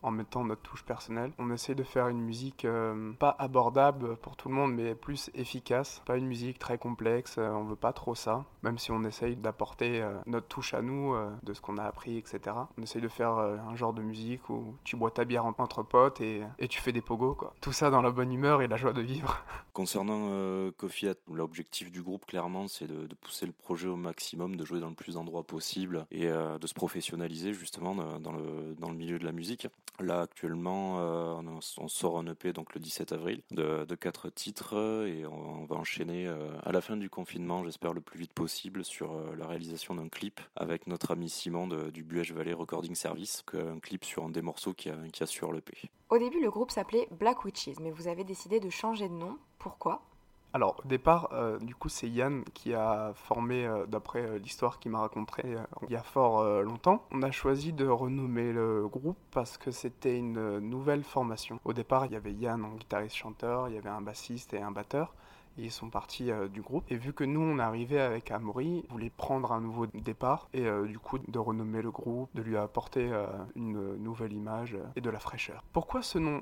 en 0.03 0.11
mettant 0.11 0.43
notre 0.43 0.61
touche 0.61 0.83
personnelle. 0.83 1.31
On 1.37 1.51
essaie 1.51 1.75
de 1.75 1.83
faire 1.83 2.07
une 2.07 2.21
musique 2.21 2.65
euh, 2.65 3.13
pas 3.13 3.35
abordable 3.39 4.15
pour 4.17 4.35
tout 4.35 4.49
le 4.49 4.55
monde, 4.55 4.73
mais 4.73 4.95
plus 4.95 5.29
efficace. 5.33 6.01
Pas 6.05 6.17
une 6.17 6.27
musique 6.27 6.59
très 6.59 6.77
complexe, 6.77 7.35
euh, 7.37 7.49
on 7.49 7.63
veut 7.63 7.75
pas 7.75 7.93
trop 7.93 8.15
ça, 8.15 8.45
même 8.63 8.77
si 8.77 8.91
on 8.91 9.03
essaye 9.03 9.35
d'apporter 9.35 10.01
euh, 10.01 10.17
notre 10.25 10.47
touche 10.47 10.73
à 10.73 10.81
nous, 10.81 11.15
de 11.43 11.53
ce 11.53 11.61
qu'on 11.61 11.77
a 11.77 11.83
appris, 11.83 12.17
etc. 12.17 12.55
On 12.77 12.81
essaye 12.81 13.01
de 13.01 13.07
faire 13.07 13.31
un 13.31 13.75
genre 13.75 13.93
de 13.93 14.01
musique 14.01 14.49
où 14.49 14.75
tu 14.83 14.95
bois 14.95 15.11
ta 15.11 15.25
bière 15.25 15.45
entre 15.45 15.83
potes 15.83 16.21
et, 16.21 16.41
et 16.59 16.67
tu 16.67 16.79
fais 16.79 16.91
des 16.91 17.01
pogos, 17.01 17.35
quoi. 17.35 17.53
Tout 17.61 17.71
ça 17.71 17.89
dans 17.89 18.01
la 18.01 18.11
bonne 18.11 18.31
humeur 18.31 18.61
et 18.61 18.67
la 18.67 18.77
joie 18.77 18.93
de 18.93 19.01
vivre. 19.01 19.43
Concernant 19.73 20.71
Coffee 20.77 21.09
l'objectif 21.31 21.91
du 21.91 22.01
groupe, 22.01 22.25
clairement, 22.25 22.67
c'est 22.67 22.87
de, 22.87 23.13
pousser 23.15 23.45
le 23.45 23.51
projet 23.51 23.87
au 23.87 23.95
maximum, 23.95 24.55
de 24.55 24.65
jouer 24.65 24.79
dans 24.79 24.89
le 24.89 24.95
plus 24.95 25.15
d'endroits 25.15 25.43
possible 25.43 26.05
et 26.11 26.27
de 26.27 26.67
se 26.67 26.73
professionnaliser 26.73 27.53
justement 27.53 27.95
dans 28.19 28.31
le, 28.31 28.75
dans 28.75 28.89
le 28.89 28.95
milieu 28.95 29.19
de 29.19 29.25
la 29.25 29.31
musique. 29.31 29.67
Là, 29.99 30.21
actuellement, 30.21 30.99
euh, 30.99 31.41
on, 31.77 31.87
sort 31.87 32.19
un 32.19 32.27
EP 32.27 32.53
donc 32.53 32.75
le 32.75 32.79
17 32.79 33.13
avril 33.13 33.41
de, 33.49 33.83
quatre 33.95 34.29
titres 34.29 35.07
et 35.07 35.25
on, 35.25 35.65
va 35.65 35.75
enchaîner 35.75 36.27
euh, 36.27 36.51
à 36.63 36.71
la 36.71 36.81
fin 36.81 36.97
du 36.97 37.09
confinement, 37.09 37.63
j'espère 37.63 37.93
le 37.93 38.01
plus 38.01 38.19
vite 38.19 38.33
possible, 38.33 38.85
sur 38.85 39.13
euh, 39.13 39.35
la 39.35 39.47
réalisation 39.47 39.95
d'un 39.95 40.07
clip 40.07 40.39
avec 40.55 40.85
notre 40.85 41.11
ami 41.11 41.29
Simon 41.29 41.67
du 41.67 42.03
Buège 42.03 42.31
Valley 42.31 42.53
Recording 42.53 42.93
Service, 42.93 43.43
un 43.53 43.79
clip 43.79 44.05
sur 44.05 44.23
un 44.23 44.29
des 44.29 44.43
morceaux 44.43 44.73
qui 44.73 44.89
a, 44.89 44.97
qui 45.11 45.23
a 45.23 45.25
sur 45.25 45.51
l'EP. 45.51 45.89
Au 46.09 46.19
début, 46.19 46.41
le 46.41 46.51
groupe 46.51 46.69
s'appelait 46.69 47.07
Black 47.11 47.43
Witches, 47.43 47.79
mais 47.81 47.89
vous 47.89 48.07
avez 48.07 48.23
décidé 48.23 48.59
de 48.59 48.69
changer 48.69 49.09
de 49.09 49.13
nom. 49.13 49.37
Pourquoi? 49.57 50.06
Alors, 50.53 50.77
au 50.83 50.87
départ, 50.87 51.29
euh, 51.33 51.59
du 51.59 51.75
coup, 51.75 51.89
c'est 51.89 52.07
Yann 52.07 52.43
qui 52.53 52.73
a 52.73 53.11
formé, 53.15 53.65
euh, 53.65 53.85
d'après 53.85 54.21
euh, 54.21 54.39
l'histoire 54.39 54.79
qu'il 54.79 54.91
m'a 54.91 54.99
racontée 54.99 55.55
il 55.83 55.91
y 55.91 55.95
a 55.95 56.03
fort 56.03 56.43
longtemps. 56.63 57.05
On 57.11 57.21
a 57.21 57.31
choisi 57.31 57.73
de 57.73 57.85
renommer 57.85 58.53
le 58.53 58.87
groupe 58.87 59.17
parce 59.31 59.57
que 59.57 59.71
c'était 59.71 60.17
une 60.17 60.59
nouvelle 60.59 61.03
formation. 61.03 61.59
Au 61.65 61.73
départ, 61.73 62.05
il 62.05 62.13
y 62.13 62.15
avait 62.15 62.33
Yann 62.33 62.63
en 62.63 62.73
guitariste-chanteur, 62.75 63.67
il 63.69 63.75
y 63.75 63.77
avait 63.77 63.89
un 63.89 64.01
bassiste 64.01 64.53
et 64.53 64.61
un 64.61 64.71
batteur 64.71 65.13
ils 65.57 65.71
sont 65.71 65.89
partis 65.89 66.31
euh, 66.31 66.47
du 66.47 66.61
groupe. 66.61 66.83
Et 66.89 66.95
vu 66.95 67.13
que 67.13 67.23
nous, 67.23 67.41
on 67.41 67.59
arrivait 67.59 67.99
avec 67.99 68.31
Amaury, 68.31 68.85
on 68.89 68.93
voulait 68.93 69.09
prendre 69.09 69.51
un 69.51 69.61
nouveau 69.61 69.87
départ 69.87 70.49
et 70.53 70.65
euh, 70.65 70.85
du 70.85 70.99
coup 70.99 71.17
de 71.19 71.39
renommer 71.39 71.81
le 71.81 71.91
groupe, 71.91 72.29
de 72.35 72.41
lui 72.41 72.57
apporter 72.57 73.09
euh, 73.11 73.25
une 73.55 73.95
nouvelle 73.97 74.33
image 74.33 74.77
et 74.95 75.01
de 75.01 75.09
la 75.09 75.19
fraîcheur. 75.19 75.63
Pourquoi 75.73 76.01
ce 76.01 76.19
nom? 76.19 76.41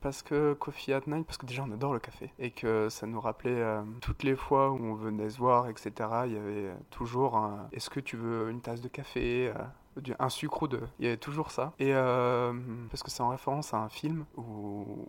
Parce 0.00 0.22
que 0.22 0.54
Coffee 0.54 0.92
at 0.92 1.02
Night, 1.06 1.26
parce 1.26 1.38
que 1.38 1.46
déjà 1.46 1.64
on 1.66 1.72
adore 1.72 1.92
le 1.92 1.98
café 1.98 2.32
et 2.38 2.50
que 2.50 2.88
ça 2.88 3.06
nous 3.06 3.20
rappelait 3.20 3.62
toutes 4.00 4.22
les 4.22 4.36
fois 4.36 4.70
où 4.70 4.76
on 4.76 4.94
venait 4.94 5.30
se 5.30 5.38
voir, 5.38 5.68
etc. 5.68 5.92
Il 6.26 6.32
y 6.32 6.36
avait 6.36 6.72
toujours 6.90 7.40
Est-ce 7.72 7.90
que 7.90 8.00
tu 8.00 8.16
veux 8.16 8.50
une 8.50 8.60
tasse 8.60 8.80
de 8.80 8.88
café 8.88 9.52
un 10.18 10.28
sucre 10.28 10.62
ou 10.62 10.68
deux. 10.68 10.86
Il 10.98 11.04
y 11.04 11.08
avait 11.08 11.16
toujours 11.16 11.50
ça. 11.50 11.72
Et 11.78 11.94
euh, 11.94 12.52
parce 12.90 13.02
que 13.02 13.10
c'est 13.10 13.22
en 13.22 13.30
référence 13.30 13.74
à 13.74 13.78
un 13.78 13.88
film 13.88 14.24
où, 14.36 15.08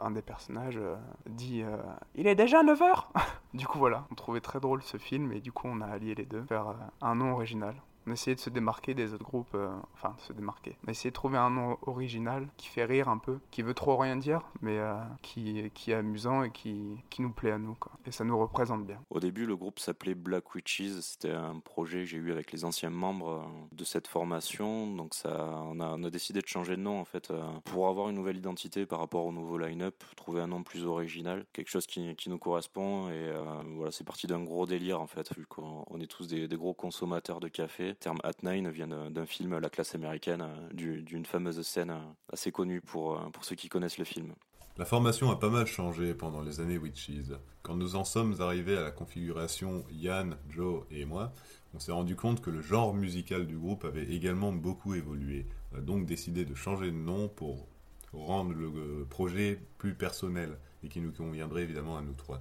un 0.00 0.10
des 0.10 0.22
personnages 0.22 0.78
euh, 0.78 0.96
dit 1.28 1.62
euh, 1.62 1.76
Il 2.14 2.26
est 2.26 2.34
déjà 2.34 2.62
9h 2.62 3.06
Du 3.54 3.66
coup, 3.66 3.78
voilà, 3.78 4.06
on 4.10 4.14
trouvait 4.14 4.40
très 4.40 4.60
drôle 4.60 4.82
ce 4.82 4.96
film 4.96 5.32
et 5.32 5.40
du 5.40 5.52
coup, 5.52 5.68
on 5.68 5.80
a 5.80 5.86
allié 5.86 6.14
les 6.14 6.26
deux, 6.26 6.42
faire 6.44 6.74
un 7.00 7.14
nom 7.14 7.32
original. 7.32 7.74
On 8.06 8.12
essayait 8.12 8.34
de 8.34 8.40
se 8.40 8.50
démarquer 8.50 8.94
des 8.94 9.12
autres 9.12 9.24
groupes, 9.24 9.54
euh, 9.54 9.68
enfin 9.94 10.14
de 10.16 10.20
se 10.22 10.32
démarquer. 10.32 10.76
On 10.86 10.90
essayait 10.90 11.10
de 11.10 11.14
trouver 11.14 11.38
un 11.38 11.50
nom 11.50 11.78
original 11.82 12.48
qui 12.56 12.68
fait 12.68 12.84
rire 12.84 13.08
un 13.08 13.18
peu, 13.18 13.38
qui 13.50 13.62
veut 13.62 13.74
trop 13.74 13.96
rien 13.96 14.16
dire, 14.16 14.42
mais 14.62 14.78
euh, 14.78 14.94
qui, 15.22 15.58
est 15.58 15.94
amusant 15.94 16.42
et 16.42 16.50
qui, 16.50 16.98
nous 17.18 17.32
plaît 17.32 17.52
à 17.52 17.58
nous. 17.58 17.74
Quoi. 17.74 17.92
Et 18.06 18.12
ça 18.12 18.24
nous 18.24 18.38
représente 18.38 18.86
bien. 18.86 18.98
Au 19.10 19.20
début, 19.20 19.44
le 19.44 19.56
groupe 19.56 19.78
s'appelait 19.78 20.14
Black 20.14 20.54
Witches. 20.54 21.00
C'était 21.00 21.32
un 21.32 21.60
projet 21.60 22.00
que 22.00 22.04
j'ai 22.06 22.16
eu 22.16 22.32
avec 22.32 22.52
les 22.52 22.64
anciens 22.64 22.90
membres 22.90 23.28
euh, 23.28 23.66
de 23.72 23.84
cette 23.84 24.08
formation. 24.08 24.94
Donc 24.94 25.14
ça, 25.14 25.62
on 25.66 25.80
a, 25.80 26.06
a 26.06 26.10
décidé 26.10 26.40
de 26.40 26.46
changer 26.46 26.76
de 26.76 26.82
nom 26.82 26.98
en 26.98 27.04
fait 27.04 27.32
pour 27.64 27.88
avoir 27.88 28.08
une 28.08 28.16
nouvelle 28.16 28.38
identité 28.38 28.86
par 28.86 29.00
rapport 29.00 29.26
au 29.26 29.32
nouveau 29.32 29.58
line-up, 29.58 30.02
trouver 30.16 30.40
un 30.40 30.46
nom 30.46 30.62
plus 30.62 30.86
original, 30.86 31.44
quelque 31.52 31.68
chose 31.68 31.86
qui, 31.86 32.16
nous 32.26 32.38
correspond. 32.38 33.10
Et 33.10 33.32
voilà, 33.76 33.90
c'est 33.90 34.04
parti 34.04 34.26
d'un 34.26 34.42
gros 34.42 34.66
délire 34.66 35.00
en 35.00 35.06
fait, 35.06 35.34
vu 35.36 35.46
qu'on 35.46 35.84
est 36.00 36.06
tous 36.06 36.26
des 36.28 36.48
gros 36.48 36.74
consommateurs 36.74 37.40
de 37.40 37.48
café. 37.48 37.89
Le 37.90 37.96
terme 37.96 38.20
At 38.22 38.44
Nine 38.44 38.70
vient 38.70 38.86
d'un 38.86 39.26
film 39.26 39.58
La 39.58 39.68
classe 39.68 39.96
américaine, 39.96 40.42
euh, 40.42 41.02
d'une 41.02 41.26
fameuse 41.26 41.60
scène 41.62 41.90
euh, 41.90 42.32
assez 42.32 42.52
connue 42.52 42.80
pour, 42.80 43.16
euh, 43.16 43.30
pour 43.30 43.44
ceux 43.44 43.56
qui 43.56 43.68
connaissent 43.68 43.98
le 43.98 44.04
film. 44.04 44.32
La 44.78 44.84
formation 44.84 45.28
a 45.32 45.36
pas 45.36 45.48
mal 45.48 45.66
changé 45.66 46.14
pendant 46.14 46.40
les 46.40 46.60
années 46.60 46.78
Witches. 46.78 47.32
Quand 47.62 47.74
nous 47.74 47.96
en 47.96 48.04
sommes 48.04 48.40
arrivés 48.40 48.76
à 48.76 48.82
la 48.82 48.92
configuration 48.92 49.84
Yann, 49.90 50.36
Joe 50.48 50.84
et 50.92 51.04
moi, 51.04 51.32
on 51.74 51.80
s'est 51.80 51.90
rendu 51.90 52.14
compte 52.14 52.40
que 52.40 52.50
le 52.50 52.62
genre 52.62 52.94
musical 52.94 53.48
du 53.48 53.58
groupe 53.58 53.84
avait 53.84 54.06
également 54.06 54.52
beaucoup 54.52 54.94
évolué. 54.94 55.46
On 55.72 55.78
a 55.78 55.80
donc 55.80 56.06
décidé 56.06 56.44
de 56.44 56.54
changer 56.54 56.92
de 56.92 56.96
nom 56.96 57.26
pour 57.26 57.66
rendre 58.12 58.52
le 58.52 59.04
projet 59.10 59.60
plus 59.78 59.94
personnel 59.94 60.56
et 60.84 60.88
qui 60.88 61.00
nous 61.00 61.10
conviendrait 61.10 61.62
évidemment 61.62 61.98
à 61.98 62.02
nous 62.02 62.14
trois. 62.14 62.40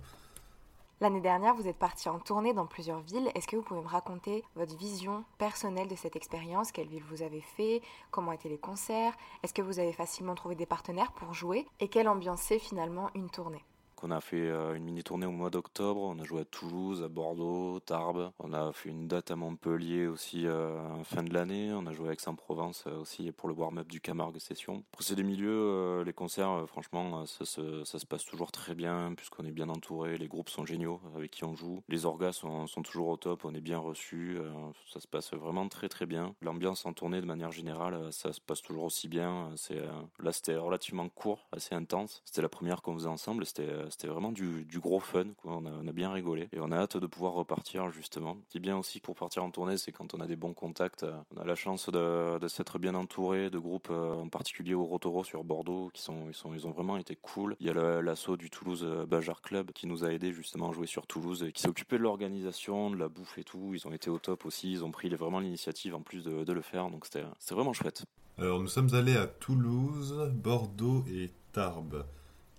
L'année 1.02 1.22
dernière, 1.22 1.56
vous 1.56 1.70
êtes 1.70 1.78
parti 1.78 2.10
en 2.10 2.20
tournée 2.20 2.54
dans 2.54 2.66
plusieurs 2.66 3.00
villes. 3.00 3.32
Est-ce 3.34 3.48
que 3.48 3.56
vous 3.56 3.62
pouvez 3.62 3.80
me 3.80 3.88
raconter 3.88 4.44
votre 4.58 4.76
vision 4.76 5.24
personnelle 5.38 5.88
de 5.88 5.96
cette 5.96 6.18
expérience? 6.18 6.74
Quelle 6.74 6.90
ville 6.90 7.06
vous 7.10 7.22
avez 7.22 7.40
fait? 7.40 7.82
Comment 8.12 8.34
étaient 8.34 8.50
les 8.50 8.58
concerts? 8.58 9.16
Est-ce 9.42 9.54
que 9.54 9.62
vous 9.62 9.80
avez 9.80 9.94
facilement 9.94 10.36
trouvé 10.36 10.56
des 10.56 10.66
partenaires 10.66 11.14
pour 11.14 11.34
jouer? 11.34 11.66
Et 11.80 11.88
quelle 11.88 12.10
ambiance 12.10 12.42
c'est 12.42 12.60
finalement 12.60 13.10
une 13.16 13.30
tournée? 13.30 13.64
On 14.04 14.12
a 14.12 14.22
fait 14.22 14.50
euh, 14.50 14.76
une 14.76 14.84
mini 14.84 15.04
tournée 15.04 15.26
au 15.26 15.32
mois 15.32 15.50
d'octobre. 15.50 16.02
On 16.02 16.20
a 16.20 16.24
joué 16.24 16.42
à 16.42 16.46
Toulouse, 16.46 17.04
à 17.04 17.08
Bordeaux, 17.08 17.80
Tarbes. 17.80 18.32
On 18.40 18.54
a 18.54 18.72
fait 18.72 18.90
une 18.90 19.08
date 19.08 19.32
à 19.32 19.36
Montpellier 19.36 20.08
aussi 20.08 20.48
euh, 20.48 21.04
fin 21.04 21.24
de 21.24 21.34
l'année. 21.34 21.72
On 21.74 21.86
a 21.86 21.94
joué 21.94 22.10
à 22.10 22.14
Aix-en-Provence 22.14 22.86
euh, 22.88 23.00
aussi 23.00 23.32
pour 23.32 23.50
le 23.50 23.56
warm-up 23.56 23.88
du 23.88 24.02
Camargue 24.02 24.40
Session. 24.40 24.84
Pour 24.92 25.04
ces 25.04 25.16
milieux, 25.22 26.04
les 26.04 26.14
concerts, 26.14 26.66
franchement, 26.68 27.26
ça 27.26 27.46
se, 27.46 28.06
passe 28.06 28.26
toujours 28.26 28.52
très 28.52 28.74
bien 28.74 29.14
puisqu'on 29.16 29.46
est 29.46 29.52
bien 29.52 29.70
entouré. 29.70 30.18
Les 30.18 30.28
groupes 30.28 30.50
sont 30.50 30.66
géniaux 30.66 31.02
avec 31.16 31.32
qui 31.32 31.44
on 31.44 31.56
joue. 31.56 31.84
Les 31.90 32.06
orgas 32.06 32.34
sont, 32.34 32.66
toujours 32.84 33.10
au 33.10 33.18
top. 33.18 33.44
On 33.46 33.54
est 33.54 33.62
bien 33.62 33.78
reçus. 33.78 34.40
ça 34.88 35.00
se 35.00 35.08
passe 35.08 35.34
vraiment 35.34 35.68
très 35.68 35.90
très 35.90 36.06
bien. 36.06 36.36
L'ambiance 36.42 36.86
en 36.86 36.94
tournée 36.94 37.22
de 37.22 37.26
manière 37.26 37.52
générale, 37.52 38.12
ça 38.12 38.32
se 38.34 38.40
passe 38.40 38.62
toujours 38.62 38.86
aussi 38.86 39.08
bien. 39.08 39.50
C'est 39.56 39.82
là, 40.20 40.32
c'était 40.32 40.56
relativement 40.56 41.10
court, 41.10 41.48
assez 41.52 41.76
intense. 41.76 42.22
C'était 42.26 42.42
la 42.42 42.50
première 42.50 42.82
qu'on 42.82 42.94
faisait 42.94 43.08
ensemble. 43.08 43.46
C'était 43.46 43.89
c'était 43.90 44.08
vraiment 44.08 44.32
du, 44.32 44.66
gros 44.80 45.00
fun. 45.00 45.26
On, 45.44 45.66
a, 45.66 45.92
bien 45.92 46.12
rigolé 46.12 46.50
et 46.54 46.60
on 46.60 46.72
a 46.72 46.78
hâte 46.78 46.98
de 46.98 47.08
pouvoir 47.08 47.34
repartir 47.34 47.92
justement. 47.92 48.38
Ce 48.46 48.52
qui 48.52 48.58
est 48.58 48.62
bien 48.62 48.78
aussi 48.78 49.00
pour 49.00 49.16
partir 49.16 49.44
en 49.44 49.52
tournée, 49.52 49.78
c'est 49.78 49.92
quand 49.92 50.14
on 50.14 50.20
a 50.20 50.28
des 50.28 50.36
bons 50.36 50.54
contacts. 50.54 51.04
Euh, 51.04 51.18
on 51.36 51.42
a 51.42 51.46
la 51.46 51.56
chance 51.56 51.90
de, 51.90 52.48
s'être 52.48 52.80
bien 52.80 52.96
entouré 52.96 53.50
de 53.50 53.60
groupes, 53.60 53.90
euh, 53.92 54.14
en 54.14 54.30
particulier 54.30 54.74
au 54.74 54.84
Rotoro 54.84 55.24
sur 55.24 55.44
Bordeaux, 55.44 55.90
qui 55.94 56.02
sont 56.02 56.28
ils, 56.28 56.34
sont, 56.34 56.54
ils 56.54 56.68
ont 56.68 56.72
vraiment 56.72 56.98
été 56.98 57.16
cool. 57.16 57.56
Il 57.60 57.68
y 57.68 57.70
a 57.70 58.02
l'assaut 58.02 58.38
du 58.38 58.50
Toulouse 58.50 58.84
euh, 58.84 59.06
Bajar 59.06 59.42
Club 59.42 59.72
qui 59.72 59.88
nous 59.88 60.04
a 60.04 60.12
aidé 60.12 60.32
justement 60.32 60.70
à 60.70 60.74
jouer 60.74 60.88
sur 60.88 61.08
Toulouse 61.08 61.44
et 61.44 61.52
qui 61.52 61.62
s'est 61.62 61.70
occupé 61.70 61.98
de 61.98 62.04
l'organisation, 62.04 62.90
de 62.90 62.98
la 62.98 63.10
bouffe 63.10 63.38
et 63.38 63.44
tout. 63.44 63.72
Ils 63.74 63.88
ont 63.88 63.94
été 63.94 64.10
au 64.10 64.20
top 64.20 64.46
aussi. 64.46 64.72
Ils 64.72 64.84
ont 64.84 64.92
pris 64.92 65.10
vraiment 65.10 65.40
l'initiative 65.40 65.96
en 65.96 66.02
plus 66.02 66.24
de, 66.24 66.44
de 66.44 66.54
le 66.54 66.62
faire. 66.62 66.90
Donc 66.90 67.06
c'était 67.06 67.26
vraiment 67.52 67.74
chouette. 67.74 68.04
Alors 68.38 68.62
nous 68.62 68.68
sommes 68.68 68.94
allés 68.94 69.18
à 69.18 69.28
Toulouse, 69.28 70.32
Bordeaux 70.34 71.04
et 71.12 71.30
Tarbes. 71.52 72.06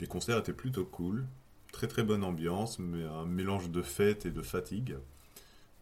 Les 0.00 0.07
concerts 0.07 0.38
étaient 0.38 0.52
plutôt 0.52 0.85
cool. 0.85 1.26
Très 1.73 1.87
très 1.87 2.02
bonne 2.02 2.25
ambiance, 2.25 2.78
mais 2.78 3.04
un 3.04 3.26
mélange 3.26 3.71
de 3.71 3.83
fête 3.83 4.26
et 4.26 4.30
de 4.30 4.42
fatigue. 4.42 4.97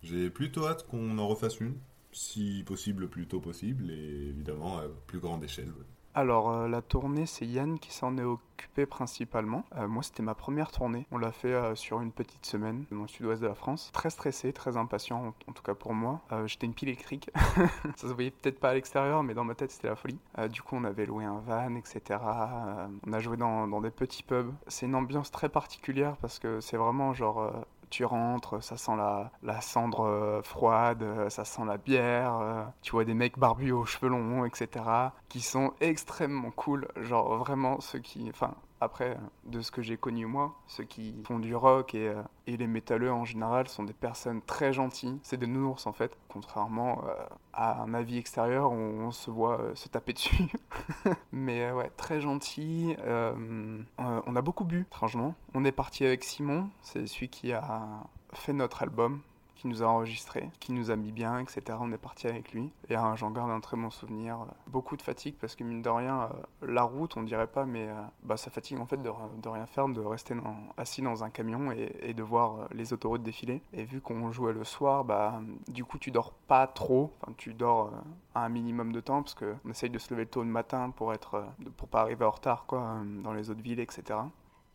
J'ai 0.02 0.28
plutôt 0.28 0.66
hâte 0.66 0.86
qu'on 0.86 1.18
en 1.18 1.28
refasse 1.28 1.60
une, 1.60 1.76
si 2.12 2.62
possible 2.66 3.02
le 3.02 3.08
plus 3.08 3.26
tôt 3.26 3.40
possible, 3.40 3.90
et 3.90 4.28
évidemment 4.28 4.78
à 4.78 4.88
plus 5.06 5.18
grande 5.18 5.44
échelle. 5.44 5.72
Alors, 6.18 6.50
euh, 6.50 6.66
la 6.66 6.82
tournée, 6.82 7.26
c'est 7.26 7.46
Yann 7.46 7.78
qui 7.78 7.92
s'en 7.92 8.18
est 8.18 8.24
occupé 8.24 8.86
principalement. 8.86 9.62
Euh, 9.76 9.86
moi, 9.86 10.02
c'était 10.02 10.24
ma 10.24 10.34
première 10.34 10.72
tournée. 10.72 11.06
On 11.12 11.18
l'a 11.18 11.30
fait 11.30 11.54
euh, 11.54 11.76
sur 11.76 12.00
une 12.00 12.10
petite 12.10 12.44
semaine 12.44 12.86
dans 12.90 13.02
le 13.02 13.06
sud-ouest 13.06 13.40
de 13.40 13.46
la 13.46 13.54
France. 13.54 13.90
Très 13.92 14.10
stressé, 14.10 14.52
très 14.52 14.76
impatient, 14.76 15.32
en, 15.46 15.52
tout 15.52 15.62
cas 15.62 15.74
pour 15.74 15.94
moi. 15.94 16.20
J'étais 16.46 16.66
une 16.66 16.74
pile 16.74 16.88
électrique. 16.88 17.30
Ça 17.94 18.08
se 18.08 18.12
voyait 18.12 18.32
peut-être 18.32 18.58
pas 18.58 18.70
à 18.70 18.74
l'extérieur, 18.74 19.22
mais 19.22 19.32
dans 19.32 19.44
ma 19.44 19.54
tête, 19.54 19.70
c'était 19.70 19.86
la 19.86 19.94
folie. 19.94 20.18
du 20.50 20.60
coup, 20.60 20.74
on 20.74 20.82
avait 20.82 21.06
loué 21.06 21.24
un 21.24 21.38
van, 21.38 21.76
etc. 21.76 22.18
on 23.06 23.12
a 23.12 23.20
joué 23.20 23.36
dans, 23.36 23.68
dans 23.68 23.80
des 23.80 23.92
petits 23.92 24.24
pubs. 24.24 24.52
C'est 24.66 24.86
une 24.86 24.96
ambiance 24.96 25.30
très 25.30 25.48
particulière 25.48 26.16
parce 26.16 26.40
que 26.40 26.60
c'est 26.60 26.78
vraiment 26.78 27.14
genre 27.14 27.52
tu 27.90 28.04
rentres, 28.04 28.62
ça 28.62 28.76
sent 28.76 28.96
la, 28.96 29.30
la 29.42 29.60
cendre 29.60 30.00
euh, 30.06 30.42
froide, 30.42 31.02
euh, 31.02 31.28
ça 31.30 31.44
sent 31.44 31.62
la 31.66 31.76
bière, 31.76 32.38
euh, 32.40 32.64
tu 32.82 32.92
vois 32.92 33.04
des 33.04 33.14
mecs 33.14 33.38
barbus 33.38 33.72
aux 33.72 33.84
cheveux 33.84 34.08
longs, 34.08 34.44
etc., 34.44 34.84
qui 35.28 35.40
sont 35.40 35.72
extrêmement 35.80 36.50
cool, 36.50 36.88
genre 36.96 37.36
vraiment 37.36 37.80
ceux 37.80 37.98
qui, 37.98 38.28
enfin, 38.30 38.54
après, 38.80 39.16
de 39.44 39.60
ce 39.60 39.70
que 39.70 39.82
j'ai 39.82 39.96
connu 39.96 40.26
moi, 40.26 40.54
ceux 40.66 40.84
qui 40.84 41.14
font 41.24 41.38
du 41.38 41.54
rock 41.54 41.94
et, 41.94 42.08
euh, 42.08 42.22
et, 42.46 42.56
les 42.56 42.66
métalleux 42.66 43.12
en 43.12 43.24
général 43.24 43.68
sont 43.68 43.82
des 43.82 43.92
personnes 43.92 44.40
très 44.42 44.72
gentilles. 44.72 45.18
C'est 45.22 45.36
des 45.36 45.46
nounours 45.46 45.86
en 45.86 45.92
fait, 45.92 46.16
contrairement 46.28 47.02
euh, 47.06 47.14
à 47.52 47.82
un 47.82 47.92
avis 47.94 48.18
extérieur 48.18 48.70
où 48.72 48.76
on 48.76 49.10
se 49.10 49.30
voit 49.30 49.60
euh, 49.60 49.74
se 49.74 49.88
taper 49.88 50.12
dessus. 50.12 50.46
Mais 51.32 51.72
ouais, 51.72 51.90
très 51.96 52.20
gentil. 52.20 52.96
on 53.98 54.36
a 54.36 54.42
beaucoup 54.42 54.64
bu, 54.64 54.82
étrangement. 54.82 55.34
On 55.54 55.64
est 55.64 55.72
parti 55.72 56.04
avec 56.04 56.24
Simon, 56.24 56.68
c'est 56.82 57.06
celui 57.06 57.28
qui 57.28 57.52
a 57.52 57.82
fait 58.32 58.52
notre 58.52 58.82
album 58.82 59.20
qui 59.58 59.66
nous 59.66 59.82
a 59.82 59.86
enregistré, 59.86 60.50
qui 60.60 60.72
nous 60.72 60.90
a 60.90 60.96
mis 60.96 61.10
bien, 61.10 61.40
etc. 61.40 61.76
On 61.80 61.92
est 61.92 61.98
parti 61.98 62.28
avec 62.28 62.52
lui. 62.52 62.70
Et 62.88 62.96
euh, 62.96 63.16
j'en 63.16 63.30
garde 63.32 63.50
un 63.50 63.60
très 63.60 63.76
bon 63.76 63.90
souvenir. 63.90 64.38
Beaucoup 64.68 64.96
de 64.96 65.02
fatigue 65.02 65.34
parce 65.40 65.56
que 65.56 65.64
mine 65.64 65.82
de 65.82 65.88
rien, 65.88 66.22
euh, 66.62 66.66
la 66.66 66.84
route, 66.84 67.16
on 67.16 67.24
dirait 67.24 67.48
pas, 67.48 67.66
mais 67.66 67.88
euh, 67.88 67.94
bah, 68.22 68.36
ça 68.36 68.50
fatigue 68.50 68.78
en 68.78 68.86
fait 68.86 69.02
de, 69.02 69.10
rien 69.48 69.66
faire, 69.66 69.88
de 69.88 70.00
rester 70.00 70.34
assis 70.76 71.02
dans 71.02 71.24
un 71.24 71.30
camion 71.30 71.72
et, 71.72 72.14
de 72.14 72.22
voir 72.22 72.68
les 72.72 72.92
autoroutes 72.92 73.22
défiler. 73.22 73.60
Et 73.72 73.84
vu 73.84 74.00
qu'on 74.00 74.30
jouait 74.30 74.52
le 74.52 74.64
soir, 74.64 75.04
bah, 75.04 75.40
du 75.66 75.84
coup 75.84 75.98
tu 75.98 76.12
dors 76.12 76.32
pas 76.32 76.66
trop. 76.68 77.12
Enfin, 77.20 77.32
tu 77.36 77.52
dors 77.52 77.90
un 78.36 78.48
minimum 78.48 78.92
de 78.92 79.00
temps 79.00 79.22
parce 79.22 79.34
qu'on 79.34 79.70
essaye 79.70 79.90
de 79.90 79.98
se 79.98 80.14
lever 80.14 80.26
tôt 80.26 80.42
le 80.42 80.48
matin 80.48 80.90
pour 80.90 81.12
être, 81.12 81.44
pour 81.76 81.88
pas 81.88 82.02
arriver 82.02 82.24
en 82.24 82.30
retard 82.30 82.64
quoi, 82.66 83.00
dans 83.24 83.32
les 83.32 83.50
autres 83.50 83.62
villes, 83.62 83.80
etc. 83.80 84.20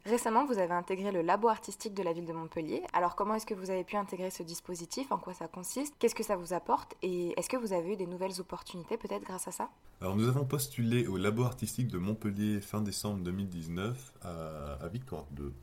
Récemment, 0.05 0.45
vous 0.45 0.59
avez 0.59 0.73
intégré 0.73 1.13
le 1.13 1.21
labo 1.21 1.47
artistique 1.47 1.93
de 1.93 2.03
la 2.03 2.11
ville 2.11 2.25
de 2.25 2.33
Montpellier. 2.33 2.83
Alors 2.91 3.15
comment 3.15 3.35
est-ce 3.35 3.45
que 3.45 3.53
vous 3.53 3.69
avez 3.69 3.85
pu 3.85 3.95
intégrer 3.95 4.31
ce 4.31 4.43
dispositif? 4.43 5.13
En 5.13 5.17
quoi 5.17 5.33
ça 5.33 5.47
consiste? 5.47 5.95
Qu'est-ce 5.97 6.13
que 6.13 6.23
ça 6.23 6.35
vous 6.35 6.53
apporte? 6.53 6.93
Et 7.01 7.33
est-ce 7.39 7.47
que 7.47 7.55
vous 7.55 7.71
avez 7.71 7.93
eu 7.93 7.95
des 7.95 8.05
nouvelles 8.05 8.41
opportunités 8.41 8.97
peut-être 8.97 9.23
grâce 9.23 9.47
à 9.47 9.51
ça? 9.51 9.69
Alors 10.01 10.17
nous 10.17 10.27
avons 10.27 10.43
postulé 10.43 11.07
au 11.07 11.15
labo 11.15 11.43
artistique 11.43 11.87
de 11.87 11.97
Montpellier 11.97 12.59
fin 12.59 12.81
décembre 12.81 13.23
2019 13.23 14.13
à, 14.23 14.87
Victoire 14.89 15.25
2, 15.31 15.53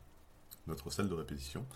notre 0.69 0.89
salle 0.91 1.11
de 1.11 1.15
répétition. 1.15 1.67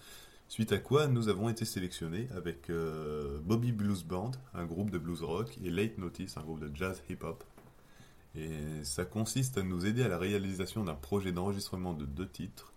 Suite 0.48 0.72
à 0.72 0.78
quoi 0.78 1.06
nous 1.06 1.28
avons 1.28 1.50
été 1.50 1.66
sélectionnés 1.66 2.28
avec 2.34 2.70
euh, 2.70 3.40
Bobby 3.42 3.72
Blues 3.72 4.04
Band, 4.04 4.30
un 4.54 4.64
groupe 4.64 4.90
de 4.90 4.98
blues 4.98 5.22
rock, 5.22 5.58
et 5.62 5.68
Late 5.68 5.98
Notice, 5.98 6.38
un 6.38 6.42
groupe 6.42 6.60
de 6.60 6.74
jazz 6.74 7.02
hip-hop. 7.10 7.44
Et 8.36 8.84
ça 8.84 9.04
consiste 9.04 9.58
à 9.58 9.62
nous 9.62 9.86
aider 9.86 10.02
à 10.02 10.08
la 10.08 10.18
réalisation 10.18 10.84
d'un 10.84 10.94
projet 10.94 11.32
d'enregistrement 11.32 11.94
de 11.94 12.04
deux 12.04 12.28
titres. 12.28 12.72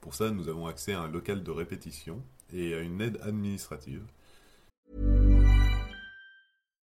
Pour 0.00 0.14
ça, 0.14 0.30
nous 0.30 0.48
avons 0.48 0.66
accès 0.66 0.92
à 0.92 1.00
un 1.00 1.08
local 1.08 1.42
de 1.42 1.50
répétition 1.50 2.22
et 2.52 2.74
à 2.74 2.80
une 2.80 3.00
aide 3.00 3.18
administrative. 3.22 4.02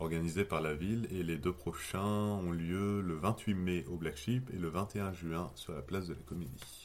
organisés 0.00 0.44
par 0.44 0.60
la 0.60 0.74
ville 0.74 1.06
et 1.10 1.22
les 1.22 1.36
deux 1.36 1.52
prochains 1.52 2.00
ont 2.00 2.52
lieu 2.52 3.00
le 3.02 3.14
28 3.14 3.54
mai 3.54 3.84
au 3.88 3.96
Black 3.96 4.16
Sheep 4.16 4.50
et 4.52 4.58
le 4.58 4.68
21 4.68 5.12
juin 5.12 5.50
sur 5.54 5.74
la 5.74 5.82
place 5.82 6.06
de 6.06 6.14
la 6.14 6.20
Comédie. 6.20 6.79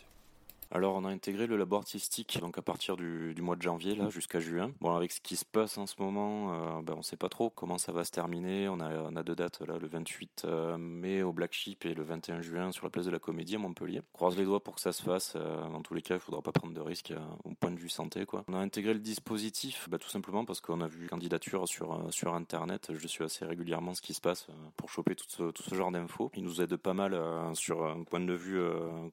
Alors, 0.71 0.95
on 0.95 1.05
a 1.05 1.09
intégré 1.09 1.47
le 1.47 1.57
labo 1.57 1.75
artistique 1.75 2.39
donc 2.41 2.57
à 2.57 2.61
partir 2.61 2.97
du, 2.97 3.35
mois 3.41 3.55
de 3.55 3.61
janvier 3.61 3.95
là 3.95 4.09
jusqu'à 4.09 4.39
juin. 4.39 4.71
Bon, 4.81 4.95
avec 4.95 5.11
ce 5.11 5.21
qui 5.21 5.35
se 5.35 5.45
passe 5.45 5.77
en 5.77 5.85
ce 5.85 5.95
moment, 5.99 6.53
euh, 6.53 6.81
ben, 6.81 6.95
on 6.97 7.01
sait 7.01 7.17
pas 7.17 7.29
trop 7.29 7.49
comment 7.49 7.77
ça 7.77 7.91
va 7.91 8.03
se 8.03 8.11
terminer. 8.11 8.67
On 8.69 8.79
a, 8.79 9.23
deux 9.23 9.35
dates 9.35 9.61
là, 9.61 9.77
le 9.79 9.87
28 9.87 10.43
euh, 10.45 10.77
mai 10.77 11.23
au 11.23 11.33
Black 11.33 11.53
Sheep 11.53 11.85
et 11.85 11.93
le 11.93 12.03
21 12.03 12.41
juin 12.41 12.71
sur 12.71 12.85
la 12.85 12.89
place 12.89 13.05
de 13.05 13.11
la 13.11 13.19
Comédie 13.19 13.55
à 13.55 13.59
Montpellier. 13.59 14.01
Croise 14.13 14.37
les 14.37 14.45
doigts 14.45 14.63
pour 14.63 14.75
que 14.75 14.81
ça 14.81 14.91
se 14.91 15.03
fasse. 15.03 15.33
Euh, 15.35 15.67
dans 15.69 15.81
tous 15.81 15.93
les 15.93 16.01
cas, 16.01 16.15
il 16.15 16.19
faudra 16.19 16.41
pas 16.41 16.51
prendre 16.51 16.73
de 16.73 16.81
risques 16.81 17.13
au 17.43 17.53
point 17.53 17.71
de 17.71 17.79
vue 17.79 17.89
santé. 17.89 18.25
Quoi. 18.25 18.43
On 18.47 18.53
a 18.53 18.59
intégré 18.59 18.93
le 18.93 18.99
dispositif 18.99 19.87
ben, 19.89 19.97
tout 19.97 20.09
simplement 20.09 20.45
parce 20.45 20.61
qu'on 20.61 20.81
a 20.81 20.87
vu 20.87 21.07
candidature 21.07 21.67
sur, 21.67 22.07
sur 22.09 22.33
Internet. 22.33 22.91
Je 22.93 23.07
suis 23.07 23.23
assez 23.23 23.45
régulièrement 23.45 23.93
ce 23.93 24.01
qui 24.01 24.13
se 24.13 24.21
passe 24.21 24.47
pour 24.77 24.89
choper 24.89 25.15
tout 25.15 25.25
ce, 25.27 25.51
tout 25.51 25.63
ce 25.63 25.75
genre 25.75 25.91
d'infos. 25.91 26.31
Il 26.35 26.43
nous 26.43 26.61
aide 26.61 26.75
pas 26.75 26.93
mal 26.93 27.19
sur 27.53 27.85
un 27.85 28.03
point 28.03 28.19
de 28.19 28.33
vue 28.33 28.61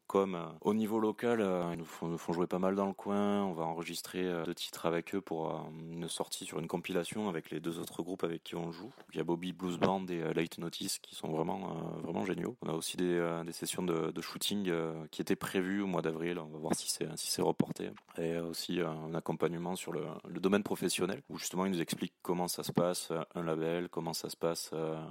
comme 0.07 0.39
au 0.61 0.75
niveau 0.75 0.99
local 0.99 1.42
ils 1.73 1.79
nous 1.79 1.85
font, 1.85 2.33
jouer 2.33 2.47
pas 2.47 2.59
mal 2.59 2.75
dans 2.75 2.87
le 2.87 2.93
coin. 2.93 3.45
On 3.45 3.53
va 3.53 3.65
enregistrer 3.65 4.25
euh, 4.25 4.45
deux 4.45 4.55
titres 4.55 4.87
avec 4.87 5.15
eux 5.15 5.21
pour 5.21 5.51
euh, 5.51 5.59
une 5.93 6.09
sortie 6.09 6.45
sur 6.45 6.59
une 6.59 6.69
compilation 6.69 7.29
avec 7.29 7.51
les 7.51 7.61
deux 7.61 7.79
autres 7.79 8.03
groupes 8.03 8.25
avec 8.25 8.43
qui 8.45 8.57
on 8.57 8.73
joue. 8.73 8.93
Il 9.13 9.19
y 9.19 9.21
a 9.21 9.25
Bobby 9.25 9.53
Blues 9.53 9.79
Band 9.79 10.07
et 10.09 10.23
euh, 10.23 10.33
Late 10.33 10.59
Notice 10.59 10.99
qui 10.99 11.15
sont 11.15 11.29
vraiment, 11.29 11.99
vraiment 12.03 12.25
géniaux. 12.25 12.57
On 12.63 12.69
a 12.69 12.73
aussi 12.73 12.97
des, 12.97 13.23
sessions 13.53 13.83
de, 13.83 14.21
shooting 14.21 14.73
qui 15.11 15.21
étaient 15.21 15.37
prévues 15.37 15.83
au 15.83 15.87
mois 15.87 16.03
d'avril. 16.03 16.39
On 16.39 16.47
va 16.47 16.59
voir 16.59 16.75
si 16.75 16.91
c'est 16.91 17.07
si 17.17 17.41
reporté. 17.41 17.91
Et 18.19 18.39
aussi 18.39 18.81
un 18.81 19.15
accompagnement 19.15 19.77
sur 19.77 19.93
le, 19.93 20.03
domaine 20.41 20.63
professionnel 20.63 21.23
où 21.29 21.39
justement 21.39 21.67
ils 21.67 21.73
nous 21.73 21.81
expliquent 21.81 22.15
comment 22.23 22.49
ça 22.49 22.63
se 22.63 22.73
passe, 22.73 23.13
un 23.35 23.43
label, 23.43 23.89
comment 23.89 24.13
ça 24.13 24.29
se 24.29 24.37
passe, 24.37 24.71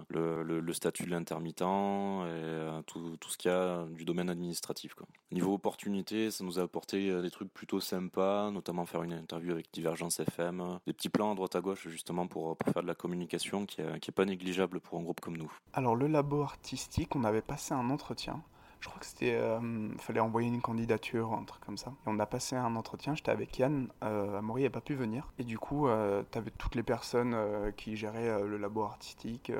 le, 0.09 0.73
statut 0.73 1.03
de 1.03 1.11
l'intermittent 1.11 1.61
et 1.61 2.83
tout, 2.87 3.17
ce 3.27 3.37
qu'il 3.37 3.51
y 3.51 3.53
a 3.53 3.85
du 3.91 4.05
domaine 4.05 4.29
administratif. 4.29 4.95
Niveau 5.31 5.53
opportunité, 5.53 6.20
ça 6.29 6.43
nous 6.43 6.59
a 6.59 6.63
apporté 6.63 7.09
euh, 7.09 7.21
des 7.21 7.31
trucs 7.31 7.51
plutôt 7.51 7.79
sympas, 7.79 8.51
notamment 8.51 8.85
faire 8.85 9.03
une 9.03 9.13
interview 9.13 9.51
avec 9.53 9.67
Divergence 9.73 10.19
FM, 10.19 10.79
des 10.85 10.93
petits 10.93 11.09
plans 11.09 11.31
à 11.31 11.35
droite 11.35 11.55
à 11.55 11.61
gauche 11.61 11.87
justement 11.87 12.27
pour, 12.27 12.55
pour 12.57 12.73
faire 12.73 12.83
de 12.83 12.87
la 12.87 12.95
communication 12.95 13.65
qui 13.65 13.81
est, 13.81 13.99
qui 13.99 14.11
est 14.11 14.13
pas 14.13 14.25
négligeable 14.25 14.79
pour 14.79 14.99
un 14.99 15.03
groupe 15.03 15.21
comme 15.21 15.37
nous. 15.37 15.51
Alors 15.73 15.95
le 15.95 16.07
labo 16.07 16.41
artistique, 16.41 17.15
on 17.15 17.23
avait 17.23 17.41
passé 17.41 17.73
un 17.73 17.89
entretien 17.89 18.43
je 18.81 18.87
crois 18.87 18.99
que 18.99 19.05
c'était. 19.05 19.35
Euh, 19.35 19.89
fallait 19.99 20.19
envoyer 20.19 20.47
une 20.49 20.61
candidature, 20.61 21.33
un 21.33 21.43
truc 21.43 21.63
comme 21.63 21.77
ça. 21.77 21.91
Et 21.91 22.07
on 22.07 22.19
a 22.19 22.25
passé 22.25 22.55
un 22.55 22.75
entretien, 22.75 23.15
j'étais 23.15 23.31
avec 23.31 23.57
Yann, 23.59 23.89
euh, 24.03 24.39
Amaury 24.39 24.63
n'a 24.63 24.69
pas 24.69 24.81
pu 24.81 24.95
venir. 24.95 25.31
Et 25.37 25.43
du 25.43 25.59
coup, 25.59 25.87
euh, 25.87 26.23
tu 26.31 26.37
avais 26.37 26.51
toutes 26.51 26.75
les 26.75 26.83
personnes 26.83 27.33
euh, 27.35 27.71
qui 27.71 27.95
géraient 27.95 28.41
le 28.43 28.57
labo 28.57 28.81
artistique, 28.81 29.51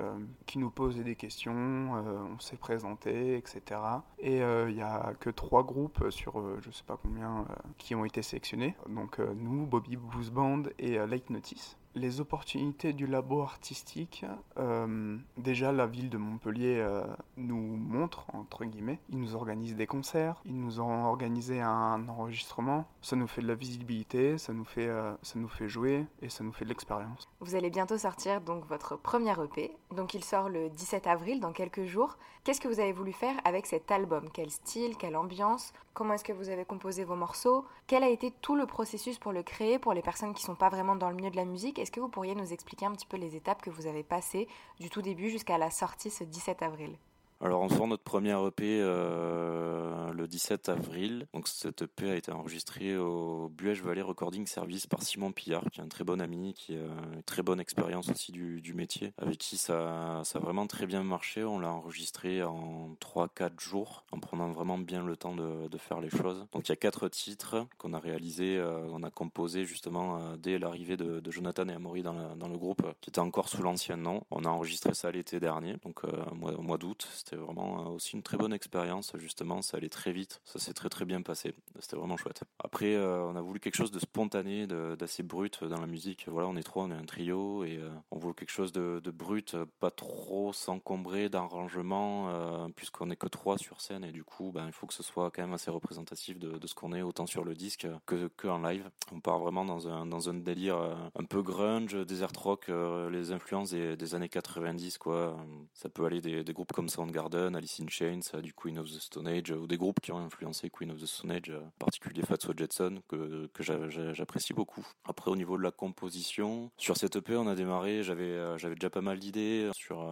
qui 0.47 0.57
nous 0.57 0.71
posaient 0.71 1.03
des 1.03 1.15
questions, 1.15 1.51
on 1.53 2.39
s'est 2.39 2.57
présenté, 2.57 3.37
etc. 3.37 3.79
Et 4.19 4.37
il 4.37 4.73
n'y 4.73 4.81
a 4.81 5.13
que 5.19 5.29
trois 5.29 5.63
groupes 5.63 6.09
sur 6.09 6.41
je 6.61 6.71
sais 6.71 6.83
pas 6.83 6.97
combien 7.01 7.45
qui 7.77 7.93
ont 7.93 8.05
été 8.05 8.21
sélectionnés. 8.21 8.75
Donc 8.89 9.19
nous, 9.19 9.67
Bobby 9.67 9.97
Blues 9.97 10.31
Band 10.31 10.63
et 10.79 10.97
Late 10.97 11.29
Notice 11.29 11.77
les 11.95 12.21
opportunités 12.21 12.93
du 12.93 13.07
labo 13.07 13.41
artistique, 13.41 14.25
euh, 14.57 15.17
déjà 15.37 15.71
la 15.71 15.87
ville 15.87 16.09
de 16.09 16.17
Montpellier 16.17 16.77
euh, 16.79 17.03
nous 17.37 17.75
montre, 17.77 18.25
entre 18.33 18.65
guillemets, 18.65 18.99
ils 19.09 19.19
nous 19.19 19.35
organisent 19.35 19.75
des 19.75 19.87
concerts, 19.87 20.41
ils 20.45 20.59
nous 20.59 20.79
ont 20.79 21.05
organisé 21.05 21.61
un 21.61 22.07
enregistrement, 22.07 22.85
ça 23.01 23.15
nous 23.15 23.27
fait 23.27 23.41
de 23.41 23.47
la 23.47 23.55
visibilité, 23.55 24.37
ça 24.37 24.53
nous 24.53 24.65
fait, 24.65 24.87
euh, 24.87 25.13
ça 25.21 25.39
nous 25.39 25.49
fait 25.49 25.67
jouer 25.67 26.05
et 26.21 26.29
ça 26.29 26.43
nous 26.43 26.53
fait 26.53 26.65
de 26.65 26.69
l'expérience. 26.69 27.27
Vous 27.39 27.55
allez 27.55 27.69
bientôt 27.69 27.97
sortir 27.97 28.41
donc 28.41 28.65
votre 28.65 28.97
premier 28.97 29.33
EP, 29.43 29.75
donc 29.95 30.13
il 30.13 30.23
sort 30.23 30.49
le 30.49 30.69
17 30.69 31.07
avril 31.07 31.39
dans 31.39 31.51
quelques 31.51 31.85
jours. 31.85 32.17
Qu'est-ce 32.43 32.61
que 32.61 32.67
vous 32.67 32.79
avez 32.79 32.93
voulu 32.93 33.11
faire 33.11 33.35
avec 33.43 33.67
cet 33.67 33.91
album? 33.91 34.29
Quel 34.33 34.49
style, 34.49 34.97
quelle 34.97 35.15
ambiance? 35.15 35.73
Comment 35.93 36.13
est-ce 36.13 36.23
que 36.23 36.33
vous 36.33 36.49
avez 36.49 36.63
composé 36.63 37.03
vos 37.03 37.15
morceaux? 37.15 37.65
Quel 37.85 38.03
a 38.03 38.09
été 38.09 38.31
tout 38.41 38.55
le 38.55 38.65
processus 38.65 39.19
pour 39.19 39.33
le 39.33 39.43
créer 39.43 39.77
pour 39.77 39.93
les 39.93 40.01
personnes 40.01 40.33
qui 40.33 40.43
ne 40.43 40.47
sont 40.47 40.55
pas 40.55 40.69
vraiment 40.69 40.95
dans 40.95 41.09
le 41.09 41.15
milieu 41.15 41.29
de 41.29 41.35
la 41.35 41.45
musique? 41.45 41.77
Est-ce 41.81 41.91
que 41.91 41.99
vous 41.99 42.09
pourriez 42.09 42.35
nous 42.35 42.53
expliquer 42.53 42.85
un 42.85 42.91
petit 42.91 43.07
peu 43.07 43.17
les 43.17 43.35
étapes 43.35 43.63
que 43.63 43.71
vous 43.71 43.87
avez 43.87 44.03
passées 44.03 44.47
du 44.79 44.91
tout 44.91 45.01
début 45.01 45.31
jusqu'à 45.31 45.57
la 45.57 45.71
sortie 45.71 46.11
ce 46.11 46.23
17 46.23 46.61
avril? 46.61 46.95
Alors 47.43 47.61
on 47.61 47.69
sort 47.69 47.87
notre 47.87 48.03
première 48.03 48.45
EP 48.45 48.79
euh, 48.81 50.13
le 50.13 50.27
17 50.27 50.69
avril. 50.69 51.27
Donc 51.33 51.47
cette 51.47 51.81
EP 51.81 52.11
a 52.11 52.15
été 52.15 52.31
enregistrée 52.31 52.97
au 52.97 53.49
Buège 53.49 53.81
Valley 53.81 54.01
Recording 54.01 54.45
Service 54.45 54.85
par 54.87 55.01
Simon 55.01 55.31
Pillard, 55.31 55.63
qui 55.71 55.79
est 55.79 55.83
un 55.83 55.87
très 55.87 56.03
bon 56.03 56.21
ami, 56.21 56.53
qui 56.53 56.75
a 56.75 56.81
une 57.15 57.23
très 57.23 57.41
bonne 57.41 57.59
expérience 57.59 58.09
aussi 58.09 58.31
du, 58.31 58.73
métier, 58.73 59.13
avec 59.17 59.37
qui 59.37 59.57
ça, 59.57 60.21
ça 60.23 60.39
a 60.39 60.41
vraiment 60.41 60.67
très 60.67 60.85
bien 60.85 61.03
marché. 61.03 61.43
On 61.43 61.59
l'a 61.59 61.71
enregistré 61.71 62.43
en 62.43 62.95
3-4 63.01 63.59
jours, 63.59 64.05
en 64.11 64.19
prenant 64.19 64.51
vraiment 64.51 64.77
bien 64.77 65.03
le 65.03 65.15
temps 65.17 65.35
de, 65.35 65.77
faire 65.77 65.99
les 65.99 66.11
choses. 66.11 66.45
Donc 66.51 66.67
il 66.67 66.71
y 66.71 66.73
a 66.73 66.75
quatre 66.75 67.09
titres 67.09 67.65
qu'on 67.79 67.93
a 67.93 67.99
réalisés, 67.99 68.57
euh, 68.57 68.85
on 68.91 69.01
a 69.01 69.09
composé 69.09 69.65
justement 69.65 70.17
euh, 70.17 70.37
dès 70.37 70.59
l'arrivée 70.59 70.95
de, 70.95 71.21
Jonathan 71.31 71.67
et 71.69 71.73
Amaury 71.73 72.03
dans, 72.03 72.35
dans, 72.35 72.47
le 72.47 72.57
groupe, 72.57 72.83
qui 72.99 73.09
était 73.09 73.19
encore 73.19 73.49
sous 73.49 73.63
l'ancien 73.63 73.97
nom. 73.97 74.21
On 74.29 74.45
a 74.45 74.49
enregistré 74.49 74.93
ça 74.93 75.09
l'été 75.09 75.39
dernier, 75.39 75.77
donc 75.83 76.03
euh, 76.03 76.11
au 76.55 76.61
mois 76.61 76.77
d'août. 76.77 77.07
C'était 77.31 77.43
vraiment 77.45 77.79
euh, 77.79 77.89
aussi 77.91 78.17
une 78.17 78.23
très 78.23 78.35
bonne 78.35 78.51
expérience, 78.51 79.13
justement. 79.15 79.61
Ça 79.61 79.77
allait 79.77 79.87
très 79.87 80.11
vite. 80.11 80.41
Ça 80.43 80.59
s'est 80.59 80.73
très 80.73 80.89
très 80.89 81.05
bien 81.05 81.21
passé. 81.21 81.53
C'était 81.79 81.95
vraiment 81.95 82.17
chouette. 82.17 82.43
Après, 82.59 82.93
euh, 82.93 83.23
on 83.23 83.37
a 83.37 83.41
voulu 83.41 83.61
quelque 83.61 83.77
chose 83.77 83.91
de 83.91 83.99
spontané, 83.99 84.67
d'assez 84.67 85.23
brut 85.23 85.63
dans 85.63 85.79
la 85.79 85.87
musique. 85.87 86.25
Voilà, 86.27 86.49
on 86.49 86.57
est 86.57 86.63
trois, 86.63 86.83
on 86.83 86.91
est 86.91 86.95
un 86.95 87.05
trio 87.05 87.63
et 87.63 87.77
euh, 87.77 87.89
on 88.11 88.17
voulait 88.17 88.33
quelque 88.33 88.51
chose 88.51 88.73
de, 88.73 88.99
brut, 89.11 89.55
pas 89.79 89.91
trop 89.91 90.51
s'encombrer 90.51 91.29
d'arrangements, 91.29 92.69
puisqu'on 92.75 93.09
est 93.09 93.15
que 93.15 93.27
trois 93.27 93.57
sur 93.57 93.79
scène 93.79 94.03
et 94.03 94.11
du 94.11 94.23
coup, 94.23 94.51
ben, 94.53 94.65
il 94.67 94.73
faut 94.73 94.87
que 94.87 94.93
ce 94.93 95.03
soit 95.03 95.31
quand 95.31 95.41
même 95.41 95.53
assez 95.53 95.71
représentatif 95.71 96.37
de, 96.37 96.67
ce 96.67 96.75
qu'on 96.75 96.93
est, 96.93 97.01
autant 97.01 97.27
sur 97.27 97.45
le 97.45 97.53
disque 97.53 97.87
que, 98.05 98.27
que 98.35 98.47
en 98.47 98.59
live. 98.59 98.89
On 99.13 99.19
part 99.19 99.39
vraiment 99.39 99.63
dans 99.63 99.87
un, 99.87 100.05
dans 100.05 100.29
un 100.29 100.33
délire 100.33 100.77
un 101.15 101.23
peu 101.23 101.41
grunge, 101.41 101.95
desert 102.05 102.31
rock, 102.37 102.69
les 103.11 103.31
influences 103.31 103.71
des, 103.71 103.95
des, 103.95 104.15
années 104.15 104.29
90, 104.29 104.97
quoi. 104.97 105.37
Ça 105.73 105.89
peut 105.89 106.05
aller 106.05 106.21
des, 106.21 106.43
des 106.43 106.53
groupes 106.53 106.71
comme 106.73 106.89
Soundgarden 106.89 107.20
Garden, 107.21 107.55
Alice 107.55 107.79
in 107.79 107.87
Chains, 107.87 108.21
euh, 108.33 108.41
du 108.41 108.51
Queen 108.51 108.79
of 108.79 108.89
the 108.89 108.99
Stone 108.99 109.27
Age, 109.27 109.51
euh, 109.51 109.57
ou 109.57 109.67
des 109.67 109.77
groupes 109.77 109.99
qui 109.99 110.11
ont 110.11 110.17
influencé 110.17 110.71
Queen 110.71 110.89
of 110.89 110.99
the 110.99 111.05
Stone 111.05 111.29
Age, 111.29 111.51
euh, 111.51 111.59
en 111.59 111.71
particulier 111.77 112.23
Fatso 112.23 112.51
Jetson, 112.57 112.99
que, 113.07 113.47
que 113.53 113.61
j'apprécie 113.61 114.53
beaucoup. 114.53 114.83
Après, 115.05 115.29
au 115.29 115.35
niveau 115.35 115.55
de 115.55 115.61
la 115.61 115.69
composition, 115.69 116.71
sur 116.77 116.97
cette 116.97 117.17
EP, 117.17 117.35
on 117.35 117.45
a 117.45 117.53
démarré, 117.53 118.01
j'avais 118.01 118.57
j'avais 118.57 118.73
déjà 118.73 118.89
pas 118.89 119.01
mal 119.01 119.19
d'idées 119.19 119.69
sur, 119.73 120.03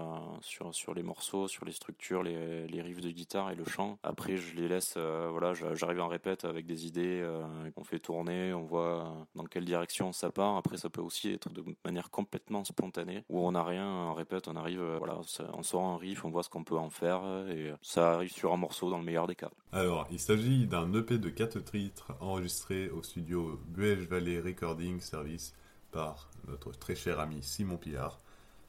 sur, 0.42 0.74
sur 0.76 0.94
les 0.94 1.02
morceaux, 1.02 1.48
sur 1.48 1.66
les 1.66 1.72
structures, 1.72 2.22
les, 2.22 2.68
les 2.68 2.82
riffs 2.82 3.02
de 3.02 3.10
guitare 3.10 3.50
et 3.50 3.56
le 3.56 3.66
chant. 3.66 3.98
Après, 4.04 4.38
je 4.38 4.56
les 4.56 4.68
laisse, 4.68 4.98
voilà, 4.98 5.54
j'arrive 5.74 6.02
en 6.02 6.08
répète 6.08 6.46
avec 6.46 6.66
des 6.66 6.86
idées, 6.86 7.28
on 7.76 7.84
fait 7.84 8.00
tourner, 8.00 8.54
on 8.54 8.66
voit 8.66 9.28
dans 9.36 9.46
quelle 9.46 9.66
direction 9.66 10.12
ça 10.12 10.32
part. 10.32 10.58
Après, 10.58 10.78
ça 10.78 10.90
peut 10.90 11.02
aussi 11.02 11.32
être 11.32 11.50
de 11.50 11.64
manière 11.84 12.12
complètement 12.12 12.64
spontanée, 12.64 13.24
où 13.30 13.40
on 13.40 13.54
n'a 13.54 13.64
rien 13.64 13.88
en 13.88 14.14
répète, 14.14 14.48
on 14.48 14.56
arrive, 14.56 14.84
voilà, 15.00 15.20
on 15.54 15.64
sort 15.64 15.86
un 15.86 15.98
riff, 15.98 16.24
on 16.26 16.30
voit 16.30 16.44
ce 16.44 16.50
qu'on 16.50 16.64
peut 16.64 16.78
en 16.78 16.89
faire 16.90 17.22
et 17.50 17.74
ça 17.82 18.14
arrive 18.14 18.32
sur 18.32 18.54
un 18.54 18.58
morceau 18.58 18.90
dans 18.90 18.98
le 18.98 19.04
meilleur 19.04 19.28
des 19.28 19.36
cas. 19.36 19.52
Alors, 19.72 20.08
il 20.12 20.20
s'agit 20.20 20.68
d'un 20.68 20.94
EP 20.94 21.18
de 21.18 21.30
4 21.30 21.60
titres 21.60 22.14
enregistré 22.20 22.90
au 22.90 23.04
studio 23.04 23.60
Buège 23.68 24.08
Valley 24.08 24.40
Recording 24.40 25.00
Service 25.00 25.54
par 25.92 26.30
notre 26.48 26.72
très 26.72 26.96
cher 26.96 27.20
ami 27.20 27.42
Simon 27.42 27.78
Pillard. 27.78 28.20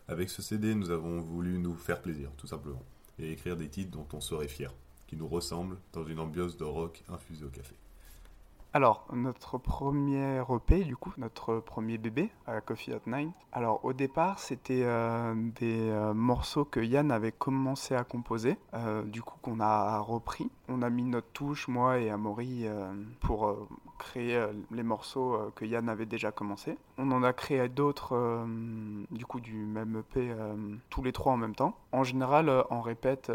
Avec 0.08 0.28
ce 0.28 0.42
CD, 0.42 0.74
nous 0.74 0.90
avons 0.90 1.20
voulu 1.20 1.58
nous 1.58 1.74
faire 1.74 2.02
plaisir, 2.02 2.30
tout 2.36 2.46
simplement, 2.46 2.82
et 3.18 3.30
écrire 3.32 3.56
des 3.56 3.68
titres 3.68 3.90
dont 3.90 4.08
on 4.12 4.20
serait 4.20 4.48
fier, 4.48 4.72
qui 5.06 5.16
nous 5.16 5.28
ressemblent 5.28 5.78
dans 5.92 6.04
une 6.04 6.18
ambiance 6.18 6.56
de 6.56 6.64
rock 6.64 7.02
infusée 7.08 7.44
au 7.44 7.50
café. 7.50 7.74
Alors, 8.72 9.04
notre 9.12 9.58
premier 9.58 10.40
EP, 10.48 10.84
du 10.84 10.96
coup, 10.96 11.12
notre 11.18 11.58
premier 11.58 11.98
bébé 11.98 12.30
à 12.46 12.60
Coffee 12.60 12.92
at 12.92 13.00
Nine. 13.04 13.32
Alors, 13.50 13.84
au 13.84 13.92
départ, 13.92 14.38
c'était 14.38 14.82
euh, 14.84 15.34
des 15.58 15.90
euh, 15.90 16.14
morceaux 16.14 16.64
que 16.64 16.78
Yann 16.78 17.10
avait 17.10 17.32
commencé 17.32 17.96
à 17.96 18.04
composer, 18.04 18.58
euh, 18.74 19.02
du 19.02 19.22
coup, 19.22 19.38
qu'on 19.42 19.58
a 19.58 19.98
repris. 19.98 20.52
On 20.68 20.82
a 20.82 20.90
mis 20.90 21.02
notre 21.02 21.26
touche, 21.32 21.66
moi 21.66 21.98
et 21.98 22.10
Amaury, 22.10 22.66
pour 23.18 23.56
créer 24.00 24.44
les 24.70 24.82
morceaux 24.82 25.38
que 25.54 25.64
Yann 25.64 25.88
avait 25.88 26.06
déjà 26.06 26.32
commencé. 26.32 26.76
On 26.98 27.10
en 27.12 27.22
a 27.22 27.32
créé 27.32 27.68
d'autres, 27.68 28.46
du 29.10 29.26
coup, 29.26 29.40
du 29.40 29.54
même 29.54 29.98
EP, 30.00 30.34
tous 30.88 31.02
les 31.02 31.12
trois 31.12 31.32
en 31.32 31.36
même 31.36 31.54
temps. 31.54 31.76
En 31.92 32.04
général, 32.04 32.64
on 32.70 32.80
répète, 32.80 33.30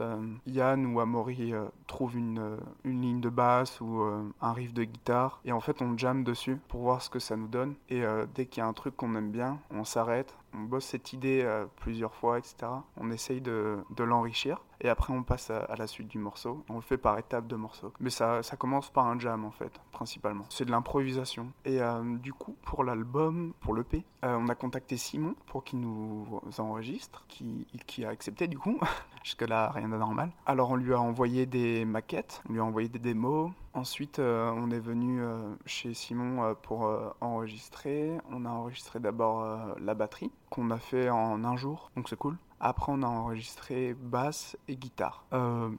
Yann 0.47 0.85
ou 0.85 0.99
Amaury 0.99 1.53
trouve 1.87 2.17
une, 2.17 2.57
une 2.83 3.01
ligne 3.01 3.21
de 3.21 3.29
basse 3.29 3.79
ou 3.81 4.01
un 4.41 4.53
riff 4.53 4.73
de 4.73 4.83
guitare 4.83 5.39
et 5.45 5.51
en 5.51 5.59
fait 5.59 5.81
on 5.81 5.97
jamme 5.97 6.23
dessus 6.23 6.57
pour 6.67 6.81
voir 6.81 7.01
ce 7.01 7.09
que 7.09 7.19
ça 7.19 7.35
nous 7.35 7.47
donne 7.47 7.75
et 7.89 8.03
euh, 8.03 8.25
dès 8.35 8.45
qu'il 8.45 8.61
y 8.61 8.63
a 8.63 8.67
un 8.67 8.73
truc 8.73 8.95
qu'on 8.95 9.15
aime 9.15 9.31
bien 9.31 9.59
on 9.71 9.83
s'arrête 9.83 10.35
on 10.57 10.63
bosse 10.63 10.85
cette 10.85 11.13
idée 11.13 11.41
euh, 11.43 11.65
plusieurs 11.77 12.13
fois 12.13 12.37
etc 12.37 12.55
on 12.97 13.11
essaye 13.11 13.41
de, 13.41 13.77
de 13.95 14.03
l'enrichir 14.03 14.59
et 14.81 14.89
après 14.89 15.13
on 15.13 15.23
passe 15.23 15.49
à, 15.49 15.73
la 15.77 15.87
suite 15.87 16.07
du 16.07 16.17
morceau. 16.17 16.63
On 16.69 16.75
le 16.75 16.81
fait 16.81 16.97
par 16.97 17.17
étapes 17.17 17.47
de 17.47 17.55
morceaux 17.55 17.93
mais 17.99 18.09
ça, 18.09 18.43
ça 18.43 18.55
commence 18.57 18.89
par 18.89 19.07
un 19.07 19.17
jam 19.19 19.45
en 19.45 19.51
fait 19.51 19.71
principalement. 19.91 20.45
C'est 20.49 20.65
de 20.65 20.71
l'improvisation. 20.71 21.51
Et 21.63 21.81
euh, 21.81 22.17
du 22.17 22.33
coup 22.33 22.55
pour 22.63 22.83
l'album 22.83 23.53
pour 23.59 23.73
l'EP 23.75 24.03
on 24.23 24.49
a 24.49 24.55
contacté 24.55 24.97
Simon 24.97 25.35
pour 25.45 25.63
qu'il 25.63 25.79
nous 25.79 26.41
enregistre 26.57 27.23
qui, 27.27 27.67
qui 27.85 28.05
a 28.05 28.09
accepté 28.09 28.47
du 28.47 28.57
coup. 28.57 28.79
Jusque 29.23 29.41
là 29.41 29.71
rien 29.71 29.89
d'anormal 29.89 30.31
alors 30.45 30.71
on 30.71 30.75
lui 30.75 30.93
a 30.93 30.99
envoyé 30.99 31.45
des 31.45 31.85
maquettes 31.85 32.43
on 32.49 32.53
lui 32.53 32.59
a 32.59 32.63
envoyé 32.63 32.89
des 32.89 32.99
démos 32.99 33.51
Ensuite, 33.75 34.19
euh, 34.19 34.49
on 34.55 34.71
est 34.71 34.79
venu 34.79 35.21
euh, 35.21 35.53
chez 35.65 35.93
Simon 35.93 36.43
euh, 36.43 36.53
pour 36.53 36.89
enregistrer. 37.19 38.17
On 38.31 38.45
a 38.45 38.49
enregistré 38.49 39.01
d'abord 39.01 39.45
la 39.81 39.93
batterie, 39.93 40.31
qu'on 40.49 40.71
a 40.71 40.77
fait 40.77 41.09
en 41.09 41.43
un 41.43 41.57
jour, 41.57 41.91
donc 41.97 42.07
c'est 42.07 42.15
cool. 42.15 42.37
Après, 42.61 42.93
on 42.93 43.03
a 43.03 43.07
enregistré 43.07 43.93
basse 43.93 44.57
et 44.69 44.77
guitare. 44.77 45.25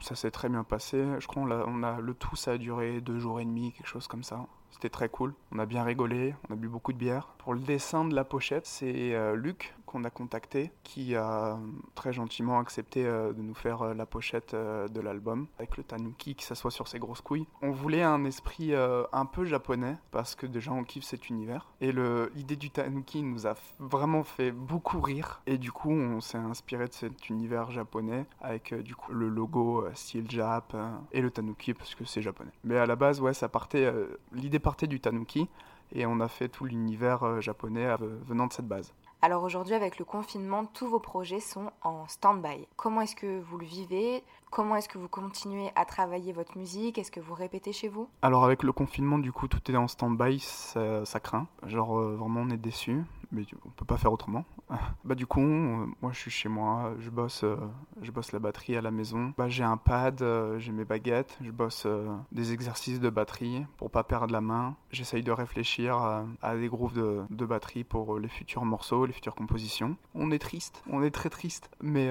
ça 0.02 0.14
s'est 0.14 0.30
très 0.30 0.50
bien 0.50 0.62
passé. 0.62 1.02
Je 1.18 1.26
crois 1.26 1.42
on 1.42 1.82
a, 1.82 2.00
le 2.00 2.12
tout, 2.12 2.36
ça 2.36 2.52
a 2.52 2.58
duré 2.58 3.00
deux 3.00 3.18
jours 3.18 3.40
et 3.40 3.46
demi, 3.46 3.72
quelque 3.72 3.88
chose 3.88 4.06
comme 4.08 4.22
ça. 4.22 4.46
C'était 4.70 4.90
très 4.90 5.08
cool. 5.08 5.34
On 5.52 5.58
a 5.58 5.64
bien 5.64 5.82
rigolé, 5.82 6.34
on 6.50 6.52
a 6.52 6.56
bu 6.56 6.68
beaucoup 6.68 6.92
de 6.92 6.98
bière. 6.98 7.28
Pour 7.38 7.54
le 7.54 7.60
dessin 7.60 8.04
de 8.04 8.14
la 8.14 8.24
pochette, 8.24 8.66
c'est 8.66 9.16
Luc 9.34 9.74
qu'on 9.86 10.04
a 10.04 10.10
contacté 10.10 10.72
qui 10.82 11.14
a 11.14 11.58
très 11.94 12.12
gentiment 12.12 12.58
accepté 12.58 13.06
euh, 13.06 13.32
de 13.32 13.40
nous 13.40 13.54
faire 13.54 13.82
euh, 13.82 13.94
la 13.94 14.04
pochette 14.04 14.54
euh, 14.54 14.88
de 14.88 15.00
l'album 15.00 15.46
avec 15.58 15.76
le 15.76 15.84
tanuki 15.84 16.34
qui 16.34 16.44
s'assoit 16.44 16.70
sur 16.70 16.88
ses 16.88 16.98
grosses 16.98 17.20
couilles. 17.20 17.46
On 17.62 17.70
voulait 17.70 18.02
un 18.02 18.24
esprit 18.24 18.74
un 18.74 19.26
peu 19.26 19.44
japonais 19.44 19.96
parce 20.10 20.34
que 20.34 20.46
déjà 20.46 20.72
on 20.72 20.82
kiffe 20.82 21.04
cet 21.04 21.28
univers 21.28 21.68
et 21.80 21.92
l'idée 21.92 22.56
du 22.56 22.70
tanuki 22.70 23.22
nous 23.22 23.46
a 23.46 23.54
vraiment 23.78 24.24
fait 24.24 24.50
beaucoup 24.50 25.00
rire 25.00 25.40
et 25.46 25.58
du 25.58 25.70
coup 25.70 25.90
on 25.90 26.20
s'est 26.20 26.38
inspiré 26.38 26.86
de 26.88 26.92
cet 26.92 27.28
univers 27.30 27.70
japonais 27.70 28.26
avec 28.40 28.74
du 28.74 28.96
coup 28.96 29.12
le 29.12 29.28
logo 29.28 29.84
style 29.94 30.28
Jap 30.28 30.76
et 31.12 31.20
le 31.20 31.30
tanuki 31.30 31.74
parce 31.74 31.94
que 31.94 32.04
c'est 32.04 32.22
japonais. 32.22 32.52
Mais 32.64 32.76
à 32.76 32.86
la 32.86 32.96
base 32.96 33.20
ouais 33.20 33.34
ça 33.34 33.48
partait 33.48 33.92
l'idée 34.32 34.58
partait 34.58 34.88
du 34.88 35.00
tanuki 35.00 35.48
et 35.92 36.06
on 36.06 36.20
a 36.20 36.28
fait 36.28 36.48
tout 36.48 36.64
l'univers 36.64 37.40
japonais 37.40 37.94
venant 38.26 38.46
de 38.46 38.52
cette 38.52 38.68
base. 38.68 38.92
Alors 39.22 39.42
aujourd'hui, 39.42 39.74
avec 39.74 39.98
le 39.98 40.04
confinement, 40.04 40.66
tous 40.66 40.86
vos 40.86 41.00
projets 41.00 41.40
sont 41.40 41.70
en 41.82 42.06
stand-by. 42.06 42.68
Comment 42.76 43.00
est-ce 43.00 43.16
que 43.16 43.40
vous 43.40 43.56
le 43.56 43.64
vivez? 43.64 44.22
Comment 44.56 44.76
est-ce 44.76 44.88
que 44.88 44.96
vous 44.96 45.06
continuez 45.06 45.70
à 45.74 45.84
travailler 45.84 46.32
votre 46.32 46.56
musique? 46.56 46.96
Est-ce 46.96 47.10
que 47.10 47.20
vous 47.20 47.34
répétez 47.34 47.74
chez 47.74 47.88
vous? 47.88 48.08
Alors 48.22 48.42
avec 48.42 48.62
le 48.62 48.72
confinement, 48.72 49.18
du 49.18 49.30
coup, 49.30 49.48
tout 49.48 49.60
est 49.70 49.76
en 49.76 49.86
stand-by, 49.86 50.38
ça, 50.40 51.20
craint. 51.22 51.46
Genre 51.66 51.98
euh, 51.98 52.16
vraiment, 52.16 52.40
on 52.40 52.48
est 52.48 52.56
déçu, 52.56 53.04
mais 53.32 53.42
on 53.66 53.68
peut 53.68 53.84
pas 53.84 53.98
faire 53.98 54.14
autrement. 54.14 54.46
bah 55.04 55.14
du 55.14 55.26
coup, 55.26 55.42
euh, 55.42 55.84
moi 56.00 56.10
je 56.12 56.18
suis 56.18 56.30
chez 56.30 56.48
moi, 56.48 56.94
je 57.00 57.10
bosse, 57.10 57.44
euh, 57.44 57.56
je 58.00 58.10
bosse 58.10 58.32
la 58.32 58.38
batterie 58.38 58.76
à 58.76 58.80
la 58.80 58.90
maison. 58.90 59.34
Bah 59.36 59.50
j'ai 59.50 59.62
un 59.62 59.76
pad, 59.76 60.24
j'ai 60.56 60.72
mes 60.72 60.86
baguettes, 60.86 61.36
je 61.42 61.50
bosse 61.50 61.86
des 62.32 62.54
exercices 62.54 62.98
de 62.98 63.10
batterie 63.10 63.66
pour 63.76 63.90
pas 63.90 64.04
perdre 64.04 64.32
la 64.32 64.40
main. 64.40 64.74
J'essaye 64.90 65.22
de 65.22 65.32
réfléchir 65.32 65.98
à, 66.40 66.56
des 66.56 66.68
grooves 66.68 66.94
de, 66.94 67.24
de, 67.28 67.44
batterie 67.44 67.84
pour 67.84 68.18
les 68.18 68.28
futurs 68.28 68.64
morceaux, 68.64 69.04
les 69.04 69.12
futures 69.12 69.34
compositions. 69.34 69.98
On 70.14 70.30
est 70.30 70.38
triste, 70.38 70.82
on 70.90 71.02
est 71.02 71.10
très 71.10 71.28
triste, 71.28 71.68
mais 71.82 72.08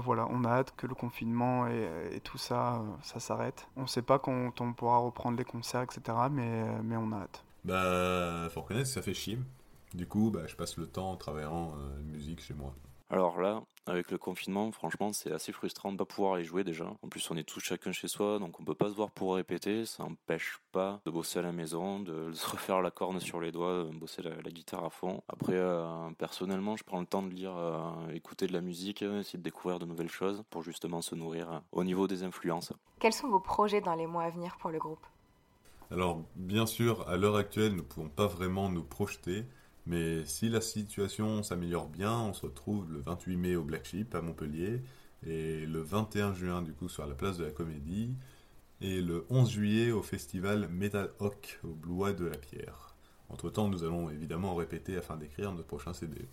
voilà, 0.00 0.26
on 0.30 0.42
a 0.42 0.48
hâte 0.48 0.74
que 0.76 0.88
le 0.88 0.96
confinement 0.96 1.68
et, 1.76 2.20
tout 2.20 2.38
ça, 2.38 2.82
ça 3.02 3.20
s'arrête. 3.20 3.68
On 3.76 3.86
sait 3.86 4.02
pas 4.02 4.18
quand 4.18 4.60
on 4.60 4.72
pourra 4.72 4.98
reprendre 4.98 5.36
les 5.38 5.44
concerts, 5.44 5.82
etc. 5.82 6.16
Mais, 6.30 6.64
mais 6.82 6.96
on 6.96 7.12
a 7.12 7.16
hâte. 7.16 7.44
Bah, 7.64 8.48
faut 8.50 8.62
reconnaître 8.62 8.88
que 8.88 8.94
ça 8.94 9.02
fait 9.02 9.14
chier. 9.14 9.38
Du 9.94 10.06
coup, 10.06 10.30
bah, 10.30 10.46
je 10.46 10.54
passe 10.54 10.76
le 10.76 10.86
temps 10.86 11.10
en 11.10 11.16
travaillant 11.16 11.74
euh, 11.76 12.02
musique 12.02 12.40
chez 12.42 12.54
moi. 12.54 12.74
Alors 13.08 13.40
là, 13.40 13.62
avec 13.86 14.10
le 14.10 14.18
confinement, 14.18 14.72
franchement, 14.72 15.12
c'est 15.12 15.30
assez 15.30 15.52
frustrant 15.52 15.90
de 15.90 15.94
ne 15.94 15.98
pas 15.98 16.04
pouvoir 16.04 16.34
aller 16.34 16.44
jouer 16.44 16.64
déjà. 16.64 16.92
En 17.02 17.08
plus, 17.08 17.30
on 17.30 17.36
est 17.36 17.44
tous 17.44 17.60
chacun 17.60 17.92
chez 17.92 18.08
soi, 18.08 18.40
donc 18.40 18.58
on 18.58 18.64
peut 18.64 18.74
pas 18.74 18.88
se 18.88 18.94
voir 18.94 19.12
pour 19.12 19.36
répéter. 19.36 19.86
Ça 19.86 20.02
n'empêche 20.02 20.58
pas 20.72 21.00
de 21.06 21.10
bosser 21.12 21.38
à 21.38 21.42
la 21.42 21.52
maison, 21.52 22.00
de 22.00 22.32
se 22.34 22.48
refaire 22.48 22.82
la 22.82 22.90
corne 22.90 23.20
sur 23.20 23.40
les 23.40 23.52
doigts, 23.52 23.84
de 23.84 23.96
bosser 23.96 24.22
la, 24.22 24.50
guitare 24.50 24.84
à 24.84 24.90
fond. 24.90 25.22
Après, 25.28 25.54
euh, 25.54 26.10
personnellement, 26.18 26.76
je 26.76 26.82
prends 26.82 26.98
le 26.98 27.06
temps 27.06 27.22
de 27.22 27.30
lire, 27.30 27.56
euh, 27.56 28.10
écouter 28.12 28.48
de 28.48 28.52
la 28.52 28.60
musique, 28.60 29.02
essayer 29.02 29.38
de 29.38 29.44
découvrir 29.44 29.78
de 29.78 29.86
nouvelles 29.86 30.10
choses 30.10 30.42
pour 30.50 30.64
justement 30.64 31.00
se 31.00 31.14
nourrir 31.14 31.52
euh, 31.52 31.58
au 31.70 31.84
niveau 31.84 32.08
des 32.08 32.24
influences. 32.24 32.72
Quels 32.98 33.12
sont 33.12 33.28
vos 33.28 33.40
projets 33.40 33.80
dans 33.80 33.94
les 33.94 34.08
mois 34.08 34.24
à 34.24 34.30
venir 34.30 34.56
pour 34.58 34.70
le 34.70 34.78
groupe? 34.78 35.06
Alors, 35.92 36.22
bien 36.34 36.66
sûr, 36.66 37.08
à 37.08 37.16
l'heure 37.16 37.36
actuelle, 37.36 37.70
nous 37.70 37.76
ne 37.76 37.82
pouvons 37.82 38.08
pas 38.08 38.26
vraiment 38.26 38.68
nous 38.68 38.82
projeter. 38.82 39.44
Mais 39.86 40.24
si 40.24 40.48
la 40.48 40.60
situation 40.60 41.42
s'améliore 41.42 41.88
bien, 41.88 42.18
on 42.18 42.32
se 42.32 42.46
retrouve 42.46 42.92
le 42.92 43.00
28 43.00 43.36
mai 43.36 43.56
au 43.56 43.62
Black 43.62 43.84
Sheep 43.84 44.14
à 44.14 44.20
Montpellier 44.20 44.82
et 45.24 45.64
le 45.64 45.80
21 45.80 46.34
juin 46.34 46.62
du 46.62 46.72
coup 46.72 46.88
sur 46.88 47.06
la 47.06 47.14
place 47.14 47.38
de 47.38 47.44
la 47.44 47.50
Comédie 47.50 48.14
et 48.80 49.00
le 49.00 49.24
11 49.30 49.48
juillet 49.48 49.90
au 49.92 50.02
festival 50.02 50.68
Metal 50.68 51.10
Hawk 51.20 51.60
au 51.64 51.68
Blois 51.68 52.12
de 52.12 52.26
la 52.26 52.36
Pierre. 52.36 52.96
Entre 53.28 53.48
temps, 53.50 53.68
nous 53.68 53.84
allons 53.84 54.10
évidemment 54.10 54.54
répéter 54.54 54.96
afin 54.96 55.16
d'écrire 55.16 55.52
notre 55.52 55.66
prochain 55.66 55.92
CD. 55.92 56.28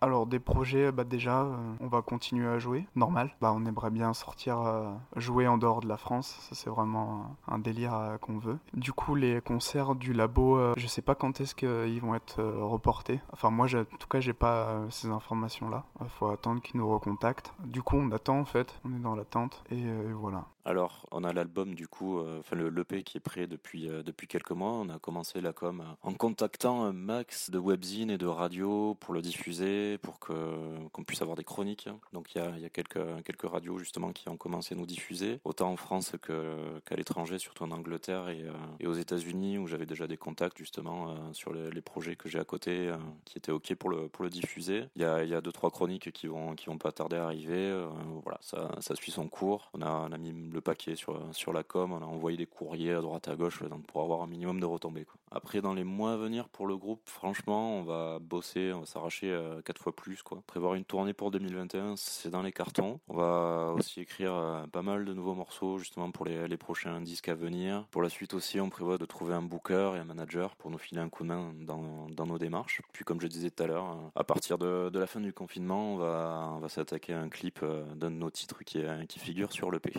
Alors 0.00 0.26
des 0.26 0.38
projets, 0.38 0.92
bah 0.92 1.04
déjà, 1.04 1.42
euh, 1.42 1.56
on 1.80 1.86
va 1.86 2.02
continuer 2.02 2.46
à 2.46 2.58
jouer, 2.58 2.86
normal. 2.94 3.34
Bah 3.40 3.54
on 3.56 3.64
aimerait 3.64 3.90
bien 3.90 4.12
sortir 4.12 4.60
euh, 4.60 4.92
jouer 5.16 5.48
en 5.48 5.56
dehors 5.56 5.80
de 5.80 5.88
la 5.88 5.96
France, 5.96 6.36
ça 6.48 6.54
c'est 6.54 6.68
vraiment 6.68 7.36
un, 7.48 7.58
délire 7.58 7.94
euh, 7.94 8.18
qu'on 8.18 8.38
veut. 8.38 8.58
Du 8.74 8.92
coup 8.92 9.14
les 9.14 9.40
concerts 9.40 9.94
du 9.94 10.12
labo, 10.12 10.58
je 10.76 10.86
sais 10.86 11.00
pas 11.00 11.14
quand 11.14 11.40
est-ce 11.40 11.54
qu'ils 11.54 12.00
vont 12.02 12.14
être 12.14 12.42
reportés. 12.42 13.20
Enfin 13.32 13.50
moi 13.50 13.66
en 13.74 13.96
tout 13.98 14.08
cas 14.08 14.20
j'ai 14.20 14.34
pas 14.34 14.82
ces 14.90 15.08
informations 15.08 15.70
là. 15.70 15.84
Il 16.02 16.08
faut 16.08 16.28
attendre 16.28 16.60
qu'ils 16.60 16.80
nous 16.80 16.88
recontactent. 16.88 17.54
Du 17.64 17.82
coup 17.82 17.96
on 17.96 18.10
attend 18.10 18.38
en 18.38 18.44
fait, 18.44 18.78
on 18.84 18.94
est 18.94 19.00
dans 19.00 19.14
l'attente 19.14 19.64
et 19.70 19.84
voilà. 20.12 20.44
Alors, 20.66 21.04
on 21.10 21.24
a 21.24 21.34
l'album 21.34 21.74
du 21.74 21.88
coup, 21.88 22.20
enfin 22.38 22.56
le 22.56 22.70
l'EP 22.70 23.02
qui 23.02 23.18
est 23.18 23.20
prêt 23.20 23.46
depuis 23.46 23.86
depuis 23.86 24.26
quelques 24.26 24.52
mois. 24.52 24.72
On 24.72 24.88
a 24.88 24.98
commencé 24.98 25.42
la 25.42 25.52
com 25.52 25.84
en 26.02 26.12
contactant 26.14 26.90
max 26.92 27.50
de 27.50 27.58
webzine 27.58 28.10
et 28.10 28.16
de 28.16 28.26
radio 28.26 28.94
pour 28.94 29.12
le 29.12 29.20
diffuser, 29.20 29.93
pour 29.98 30.18
que 30.18 30.32
qu'on 30.92 31.04
puisse 31.04 31.22
avoir 31.22 31.36
des 31.36 31.44
chroniques. 31.44 31.88
Donc 32.12 32.34
il 32.34 32.38
y 32.38 32.40
a, 32.40 32.58
y 32.58 32.64
a 32.64 32.70
quelques 32.70 33.00
quelques 33.24 33.48
radios 33.48 33.78
justement 33.78 34.12
qui 34.12 34.28
ont 34.28 34.36
commencé 34.36 34.74
à 34.74 34.78
nous 34.78 34.86
diffuser, 34.86 35.40
autant 35.44 35.70
en 35.70 35.76
France 35.76 36.12
qu'à 36.26 36.96
l'étranger, 36.96 37.38
surtout 37.38 37.64
en 37.64 37.70
Angleterre 37.70 38.28
et, 38.28 38.44
et 38.80 38.86
aux 38.86 38.94
États-Unis 38.94 39.58
où 39.58 39.66
j'avais 39.66 39.86
déjà 39.86 40.06
des 40.06 40.16
contacts 40.16 40.58
justement 40.58 41.14
sur 41.32 41.52
les, 41.52 41.80
projets 41.80 42.16
que 42.16 42.28
j'ai 42.28 42.38
à 42.38 42.44
côté 42.44 42.90
qui 43.26 43.36
étaient 43.36 43.52
ok 43.52 43.74
pour 43.74 43.90
le 43.90 44.08
pour 44.08 44.24
le 44.24 44.30
diffuser. 44.30 44.84
Il 44.96 45.02
y 45.02 45.04
a 45.04 45.22
il 45.22 45.28
y 45.28 45.34
a 45.34 45.40
deux 45.40 45.52
trois 45.52 45.70
chroniques 45.70 46.12
qui 46.12 46.26
vont 46.26 46.54
qui 46.54 46.66
vont 46.66 46.78
pas 46.78 46.92
tarder 46.92 47.16
à 47.16 47.24
arriver. 47.24 47.86
voilà, 48.22 48.38
ça 48.40 48.70
ça 48.80 48.94
suit 48.94 49.12
son 49.12 49.28
cours. 49.28 49.70
On 49.74 49.82
a 49.82 49.94
on 50.08 50.12
a 50.12 50.18
mis 50.18 50.32
le 50.32 50.60
paquet 50.60 50.96
sur, 50.96 51.20
sur 51.32 51.52
la 51.52 51.62
com, 51.62 51.92
on 51.92 52.02
a 52.02 52.06
envoyé 52.06 52.36
des 52.36 52.46
courriers 52.46 52.92
à 52.92 53.00
droite 53.00 53.28
à 53.28 53.36
gauche 53.36 53.62
pour 53.86 54.02
avoir 54.02 54.22
un 54.22 54.26
minimum 54.26 54.60
de 54.60 54.66
retombées. 54.66 55.06
Après, 55.30 55.60
dans 55.60 55.74
les 55.74 55.84
mois 55.84 56.12
à 56.12 56.16
venir 56.16 56.48
pour 56.48 56.66
le 56.66 56.76
groupe, 56.76 57.00
franchement, 57.06 57.78
on 57.78 57.82
va 57.82 58.18
bosser, 58.20 58.72
on 58.72 58.80
va 58.80 58.86
s'arracher 58.86 59.36
4 59.64 59.73
fois 59.78 59.94
plus. 59.94 60.22
Quoi. 60.22 60.42
Prévoir 60.46 60.74
une 60.74 60.84
tournée 60.84 61.12
pour 61.12 61.30
2021, 61.30 61.94
c'est 61.96 62.30
dans 62.30 62.42
les 62.42 62.52
cartons. 62.52 63.00
On 63.08 63.16
va 63.16 63.72
aussi 63.76 64.00
écrire 64.00 64.66
pas 64.72 64.82
mal 64.82 65.04
de 65.04 65.12
nouveaux 65.12 65.34
morceaux 65.34 65.78
justement 65.78 66.10
pour 66.10 66.24
les, 66.24 66.56
prochains 66.56 67.00
disques 67.00 67.28
à 67.28 67.34
venir. 67.34 67.86
Pour 67.90 68.02
la 68.02 68.08
suite 68.08 68.32
aussi, 68.34 68.60
on 68.60 68.70
prévoit 68.70 68.96
de 68.96 69.04
trouver 69.04 69.34
un 69.34 69.42
booker 69.42 69.92
et 69.96 69.98
un 69.98 70.04
manager 70.04 70.56
pour 70.56 70.70
nous 70.70 70.78
filer 70.78 71.00
un 71.00 71.08
coup 71.08 71.24
de 71.24 71.28
main 71.28 71.52
dans, 71.60 72.26
nos 72.26 72.38
démarches. 72.38 72.80
Puis 72.92 73.04
comme 73.04 73.20
je 73.20 73.26
disais 73.26 73.50
tout 73.50 73.62
à 73.62 73.66
l'heure, 73.66 73.98
à 74.14 74.24
partir 74.24 74.56
de, 74.58 74.90
la 74.98 75.06
fin 75.06 75.20
du 75.20 75.32
confinement, 75.32 75.94
on 75.94 75.96
va, 75.96 76.68
s'attaquer 76.68 77.12
à 77.12 77.20
un 77.20 77.28
clip 77.28 77.60
d'un 77.62 78.10
de 78.10 78.16
nos 78.16 78.30
titres 78.30 78.64
qui, 78.64 78.82
qui 79.08 79.18
figure 79.18 79.52
sur 79.52 79.70
le 79.70 79.80
P. 79.80 79.92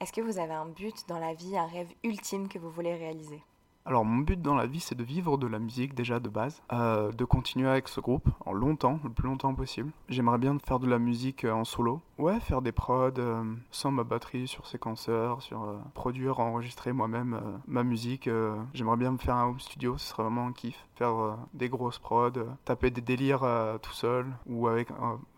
Est-ce 0.00 0.12
que 0.12 0.20
vous 0.20 0.38
avez 0.38 0.52
un 0.52 0.66
but 0.66 0.94
dans 1.08 1.18
la 1.18 1.34
vie, 1.34 1.56
un 1.56 1.66
rêve 1.66 1.88
ultime 2.02 2.48
que 2.48 2.58
vous 2.58 2.70
voulez 2.70 2.94
réaliser? 2.94 3.42
Alors 3.86 4.04
mon 4.04 4.22
but 4.22 4.40
dans 4.40 4.54
la 4.54 4.66
vie 4.66 4.80
c'est 4.80 4.94
de 4.94 5.04
vivre 5.04 5.36
de 5.36 5.46
la 5.46 5.58
musique 5.58 5.94
déjà 5.94 6.20
de 6.20 6.28
base, 6.28 6.62
euh, 6.72 7.12
de 7.12 7.24
continuer 7.24 7.68
avec 7.68 7.88
ce 7.88 8.00
groupe 8.00 8.28
en 8.44 8.52
longtemps, 8.52 8.98
le 9.04 9.10
plus 9.10 9.28
longtemps 9.28 9.54
possible. 9.54 9.92
J'aimerais 10.08 10.38
bien 10.38 10.56
faire 10.58 10.78
de 10.78 10.86
la 10.86 10.98
musique 10.98 11.44
euh, 11.44 11.52
en 11.52 11.64
solo, 11.64 12.00
ouais 12.18 12.40
faire 12.40 12.62
des 12.62 12.72
prods 12.72 13.10
euh, 13.18 13.44
sans 13.70 13.90
ma 13.90 14.04
batterie 14.04 14.48
sur 14.48 14.66
séquenceur, 14.66 15.42
sur 15.42 15.80
produire, 15.94 16.40
enregistrer 16.40 16.92
moi-même 16.92 17.40
ma 17.66 17.82
musique. 17.82 18.28
J'aimerais 18.72 18.96
bien 18.96 19.12
me 19.12 19.18
faire 19.18 19.36
un 19.36 19.48
home 19.48 19.60
studio, 19.60 19.98
ce 19.98 20.08
serait 20.08 20.22
vraiment 20.22 20.46
un 20.46 20.52
kiff. 20.52 20.86
Faire 20.94 21.38
des 21.54 21.68
grosses 21.68 21.98
prods, 21.98 22.30
taper 22.64 22.90
des 22.90 23.00
délires 23.00 23.46
tout 23.82 23.92
seul 23.92 24.26
ou 24.46 24.68
avec, 24.68 24.88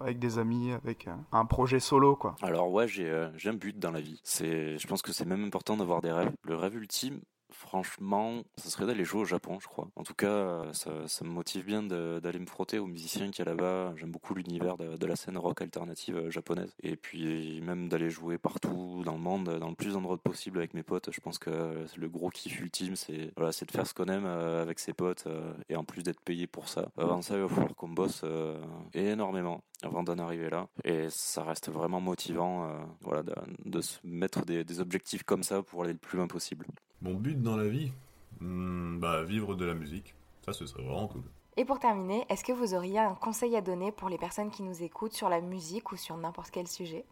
avec 0.00 0.18
des 0.18 0.38
amis, 0.38 0.72
avec 0.72 1.08
un 1.32 1.44
projet 1.46 1.80
solo 1.80 2.14
quoi. 2.16 2.36
Alors 2.42 2.70
ouais 2.70 2.86
j'ai 2.88 3.10
un 3.10 3.54
but 3.54 3.78
dans 3.78 3.90
la 3.90 4.00
vie. 4.00 4.20
Je 4.24 4.86
pense 4.86 5.02
que 5.02 5.12
c'est 5.12 5.24
même 5.24 5.44
important 5.44 5.76
d'avoir 5.76 6.00
des 6.00 6.12
rêves. 6.12 6.32
Le 6.42 6.56
rêve 6.56 6.76
ultime 6.76 7.20
franchement, 7.50 8.42
ça 8.56 8.70
serait 8.70 8.86
d'aller 8.86 9.04
jouer 9.04 9.22
au 9.22 9.24
Japon, 9.24 9.58
je 9.60 9.66
crois. 9.66 9.88
En 9.96 10.02
tout 10.02 10.14
cas, 10.14 10.62
ça, 10.72 10.90
me 11.24 11.30
motive 11.30 11.64
bien 11.64 11.82
d'aller 11.82 12.38
me 12.38 12.46
frotter 12.46 12.78
aux 12.78 12.86
musiciens 12.86 13.30
qu'il 13.30 13.44
y 13.44 13.48
a 13.48 13.50
là-bas. 13.50 13.94
J'aime 13.96 14.10
beaucoup 14.10 14.34
l'univers 14.34 14.76
de, 14.76 15.06
la 15.06 15.16
scène 15.16 15.38
rock 15.38 15.62
alternative 15.62 16.16
euh, 16.16 16.30
japonaise. 16.30 16.74
Et 16.82 16.96
puis 16.96 17.60
même 17.60 17.88
d'aller 17.88 18.10
jouer 18.10 18.38
partout 18.38 19.02
dans 19.04 19.12
le 19.12 19.20
monde, 19.20 19.58
dans 19.58 19.68
le 19.68 19.74
plus 19.74 19.92
d'endroits 19.92 20.18
possible 20.18 20.58
avec 20.58 20.74
mes 20.74 20.82
potes. 20.82 21.10
Je 21.12 21.20
pense 21.20 21.38
que 21.38 21.86
le 21.96 22.08
gros 22.08 22.30
kiff 22.30 22.60
ultime, 22.60 22.96
c'est 22.96 23.32
de 23.36 23.70
faire 23.70 23.86
ce 23.86 23.94
qu'on 23.94 24.06
aime 24.06 24.26
euh, 24.26 24.62
avec 24.62 24.78
ses 24.78 24.92
potes 24.92 25.24
euh, 25.26 25.52
et 25.68 25.76
en 25.76 25.84
plus 25.84 26.02
d'être 26.02 26.20
payé 26.20 26.46
pour 26.46 26.68
ça. 26.68 26.88
Avant 26.96 27.22
ça, 27.22 27.36
il 27.36 27.42
va 27.42 27.48
falloir 27.48 27.74
qu'on 27.74 27.88
bosse 27.88 28.24
énormément 28.94 29.62
avant 29.82 30.02
d'en 30.02 30.18
arriver 30.18 30.50
là. 30.50 30.68
Et 30.84 31.08
ça 31.10 31.44
reste 31.44 31.70
vraiment 31.70 32.00
motivant 32.00 32.68
voilà, 33.00 33.22
de, 33.64 33.80
se 33.80 33.98
mettre 34.04 34.44
des 34.44 34.80
objectifs 34.80 35.22
comme 35.22 35.42
ça 35.42 35.62
pour 35.62 35.82
aller 35.82 35.92
le 35.92 35.98
plus 35.98 36.16
loin 36.16 36.26
possible. 36.26 36.66
Mon 37.02 37.14
but 37.14 37.40
dans 37.40 37.56
la 37.56 37.68
vie 37.68 37.92
hmm, 38.40 38.98
Bah, 38.98 39.22
vivre 39.22 39.54
de 39.54 39.64
la 39.64 39.74
musique. 39.74 40.14
Ça, 40.44 40.52
ce 40.52 40.66
serait 40.66 40.82
vraiment 40.82 41.08
cool. 41.08 41.22
Et 41.56 41.64
pour 41.64 41.78
terminer, 41.78 42.24
est-ce 42.28 42.44
que 42.44 42.52
vous 42.52 42.74
auriez 42.74 42.98
un 42.98 43.14
conseil 43.14 43.56
à 43.56 43.60
donner 43.60 43.90
pour 43.90 44.08
les 44.08 44.18
personnes 44.18 44.50
qui 44.50 44.62
nous 44.62 44.82
écoutent 44.82 45.14
sur 45.14 45.28
la 45.28 45.40
musique 45.40 45.90
ou 45.92 45.96
sur 45.96 46.16
n'importe 46.16 46.50
quel 46.50 46.68
sujet? 46.68 47.04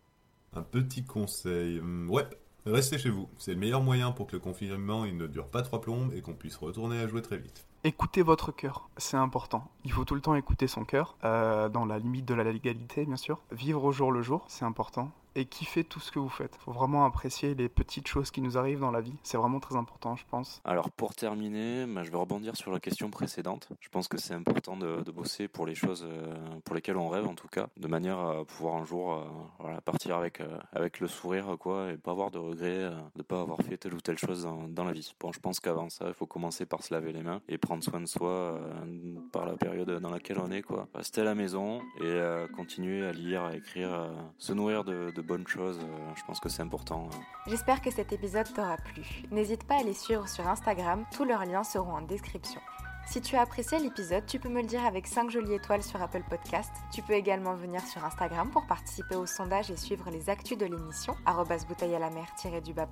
Un 0.55 0.62
petit 0.62 1.05
conseil. 1.05 1.81
Hmm, 1.81 2.11
ouais, 2.11 2.27
restez 2.66 2.99
chez 2.99 3.11
vous. 3.11 3.29
C'est 3.38 3.55
le 3.55 3.59
meilleur 3.59 3.83
moyen 3.83 4.12
pour 4.12 4.27
que 4.27 4.33
le 4.33 4.40
confinement 4.40 5.05
il 5.05 5.16
ne 5.16 5.27
dure 5.27 5.49
pas 5.49 5.62
trois 5.62 5.81
plombes 5.81 6.12
et 6.14 6.20
qu'on 6.20 6.35
puisse 6.35 6.57
retourner 6.57 7.01
à 7.01 7.09
jouer 7.09 7.23
très 7.23 7.38
vite. 7.38 7.66
Écoutez 7.87 8.23
votre 8.23 8.51
cœur, 8.51 8.88
c'est 8.97 9.18
important. 9.18 9.70
Il 9.85 9.92
faut 9.92 10.05
tout 10.05 10.14
le 10.14 10.23
temps 10.23 10.35
écouter 10.35 10.66
son 10.66 10.85
cœur, 10.85 11.16
euh, 11.25 11.68
dans 11.68 11.85
la 11.85 11.99
limite 11.99 12.25
de 12.25 12.33
la 12.33 12.44
légalité 12.44 13.05
bien 13.05 13.16
sûr. 13.16 13.40
Vivre 13.53 13.85
au 13.85 13.92
jour 13.92 14.11
le 14.11 14.23
jour, 14.23 14.44
c'est 14.49 14.64
important 14.64 15.11
et 15.35 15.44
kiffer 15.47 15.85
tout 15.85 16.01
ce 16.01 16.11
que 16.11 16.18
vous 16.18 16.29
faites. 16.29 16.57
Il 16.61 16.64
faut 16.64 16.73
vraiment 16.73 17.05
apprécier 17.05 17.55
les 17.55 17.68
petites 17.68 18.07
choses 18.07 18.31
qui 18.31 18.40
nous 18.40 18.57
arrivent 18.57 18.81
dans 18.81 18.90
la 18.90 19.01
vie. 19.01 19.14
C'est 19.23 19.37
vraiment 19.37 19.61
très 19.61 19.77
important, 19.77 20.16
je 20.16 20.25
pense. 20.31 20.61
Alors 20.64 20.90
pour 20.90 21.14
terminer, 21.14 21.87
bah, 21.87 22.03
je 22.03 22.11
vais 22.11 22.16
rebondir 22.16 22.57
sur 22.57 22.70
la 22.70 22.81
question 22.81 23.11
précédente. 23.11 23.68
Je 23.81 23.88
pense 23.88 24.09
que 24.09 24.18
c'est 24.18 24.35
important 24.35 24.77
de, 24.77 25.03
bosser 25.14 25.47
pour 25.47 25.64
les 25.64 25.77
choses 25.77 26.05
euh, 26.05 26.35
pour 26.64 26.75
lesquelles 26.75 26.97
on 26.97 27.09
rêve 27.09 27.27
en 27.27 27.35
tout 27.35 27.47
cas, 27.47 27.68
de 27.77 27.87
manière 27.87 28.18
à 28.18 28.44
pouvoir 28.44 28.75
un 28.75 28.85
jour 28.85 29.25
euh, 29.61 29.81
partir 29.85 30.16
avec, 30.16 30.40
euh, 30.40 30.59
avec 30.73 30.99
le 30.99 31.07
sourire 31.07 31.57
quoi, 31.61 31.92
et 31.92 31.97
pas 31.97 32.11
avoir 32.11 32.33
de 32.33 32.38
regrets 32.38 32.90
de 33.14 33.23
pas 33.23 33.40
avoir 33.40 33.59
fait 33.59 33.77
telle 33.77 33.94
ou 33.94 34.01
telle 34.01 34.18
chose 34.18 34.49
dans, 34.68 34.85
la 34.85 34.92
vie. 34.92 35.14
Bon, 35.20 35.31
je 35.31 35.38
pense 35.38 35.61
qu'avant 35.61 35.88
ça, 35.88 36.07
il 36.09 36.14
faut 36.14 36.27
commencer 36.27 36.66
par 36.66 36.83
se 36.83 36.92
laver 36.92 37.12
les 37.12 37.23
mains 37.23 37.40
et 37.49 37.59
prendre 37.59 37.85
soin 37.85 38.01
de 38.01 38.07
soi 38.07 38.59
par 39.33 39.47
la 39.47 39.57
période 39.57 39.90
dans 40.01 40.11
laquelle 40.11 40.38
on 40.38 40.51
est. 40.51 40.64
Rester 40.94 41.20
à 41.20 41.25
la 41.25 41.35
maison 41.35 41.81
et 42.03 42.47
continuer 42.55 43.05
à 43.07 43.12
lire, 43.12 43.42
à 43.44 43.55
écrire, 43.55 44.11
se 44.38 44.53
nourrir 44.53 44.85
de 44.85 45.23
bonnes 45.24 45.46
choses. 45.46 45.80
Euh, 45.80 46.14
je 46.14 46.22
pense 46.24 46.40
que 46.40 46.48
c'est 46.48 46.62
important. 46.62 47.08
Euh. 47.12 47.16
J'espère 47.50 47.80
que 47.82 47.90
cet 47.90 48.12
épisode 48.12 48.52
t'aura 48.52 48.76
plu. 48.76 49.02
N'hésite 49.30 49.64
pas 49.64 49.80
à 49.80 49.82
les 49.82 49.94
suivre 49.94 50.28
sur 50.28 50.46
Instagram, 50.46 51.04
tous 51.12 51.24
leurs 51.24 51.44
liens 51.44 51.64
seront 51.64 51.92
en 51.92 52.02
description. 52.02 52.60
Si 53.06 53.20
tu 53.20 53.37
as 53.37 53.42
apprécié 53.42 53.78
l'épisode, 53.78 54.24
tu 54.26 54.38
peux 54.38 54.48
me 54.48 54.62
le 54.62 54.66
dire 54.66 54.84
avec 54.84 55.06
5 55.06 55.30
jolies 55.30 55.54
étoiles 55.54 55.82
sur 55.82 56.00
Apple 56.00 56.22
Podcast. 56.28 56.72
Tu 56.90 57.02
peux 57.02 57.12
également 57.12 57.54
venir 57.54 57.82
sur 57.82 58.02
Instagram 58.02 58.50
pour 58.50 58.66
participer 58.66 59.14
au 59.14 59.26
sondage 59.26 59.70
et 59.70 59.76
suivre 59.76 60.10
les 60.10 60.30
actus 60.30 60.56
de 60.56 60.64
l'émission, 60.64 61.14
bouteille 61.68 61.94
à 61.94 61.98
la 61.98 62.10
mer 62.10 62.26
du 62.64 62.72
bas. 62.72 62.88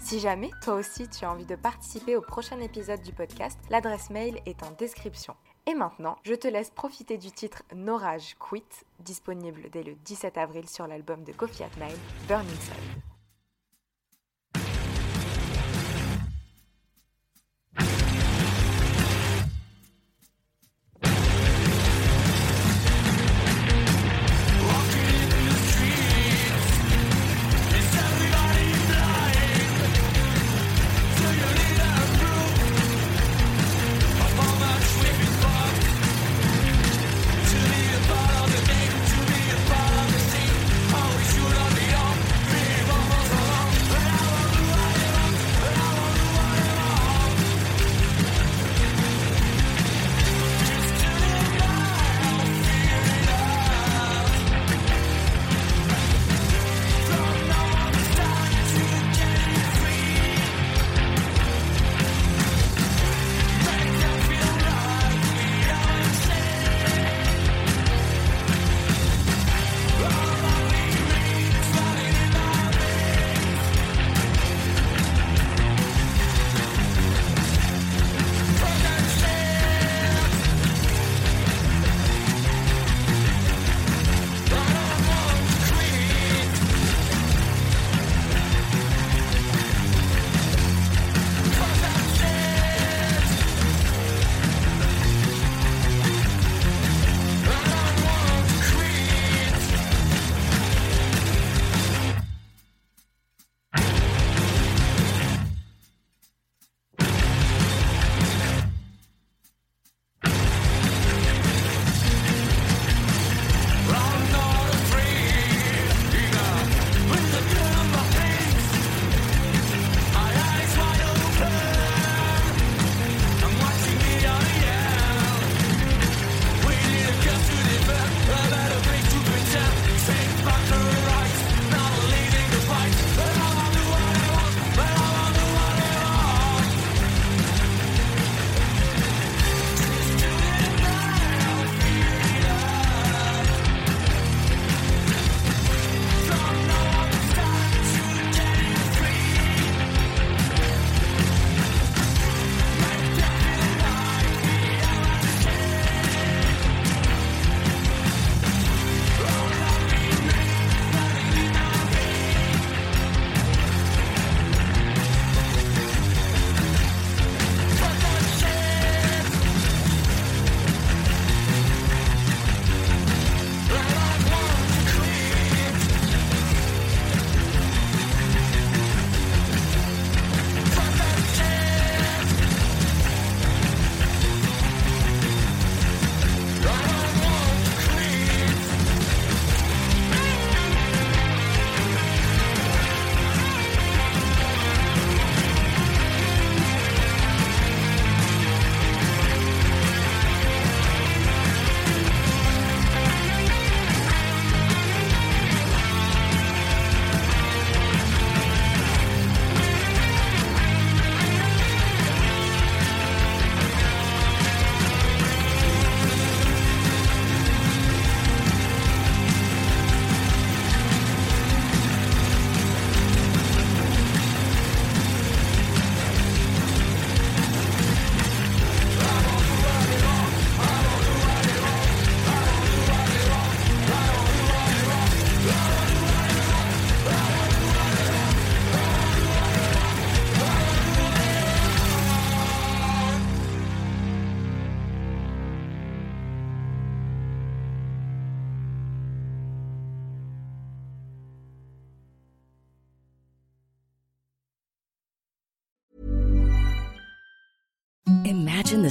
Si 0.00 0.18
jamais, 0.18 0.50
toi 0.60 0.74
aussi, 0.74 1.08
tu 1.08 1.24
as 1.24 1.30
envie 1.30 1.46
de 1.46 1.54
participer 1.54 2.16
au 2.16 2.20
prochain 2.20 2.58
épisode 2.60 3.02
du 3.02 3.12
podcast, 3.12 3.58
l'adresse 3.70 4.10
mail 4.10 4.40
est 4.44 4.62
en 4.64 4.72
description. 4.72 5.36
Et 5.66 5.74
maintenant, 5.74 6.16
je 6.24 6.34
te 6.34 6.48
laisse 6.48 6.70
profiter 6.70 7.18
du 7.18 7.30
titre 7.30 7.62
Norage 7.72 8.34
Quit, 8.40 8.64
disponible 8.98 9.70
dès 9.70 9.84
le 9.84 9.94
17 9.94 10.36
avril 10.36 10.68
sur 10.68 10.88
l'album 10.88 11.22
de 11.22 11.32
Kofi 11.32 11.62
Nine, 11.78 11.96
Burning 12.26 12.50
Sun. 12.50 13.11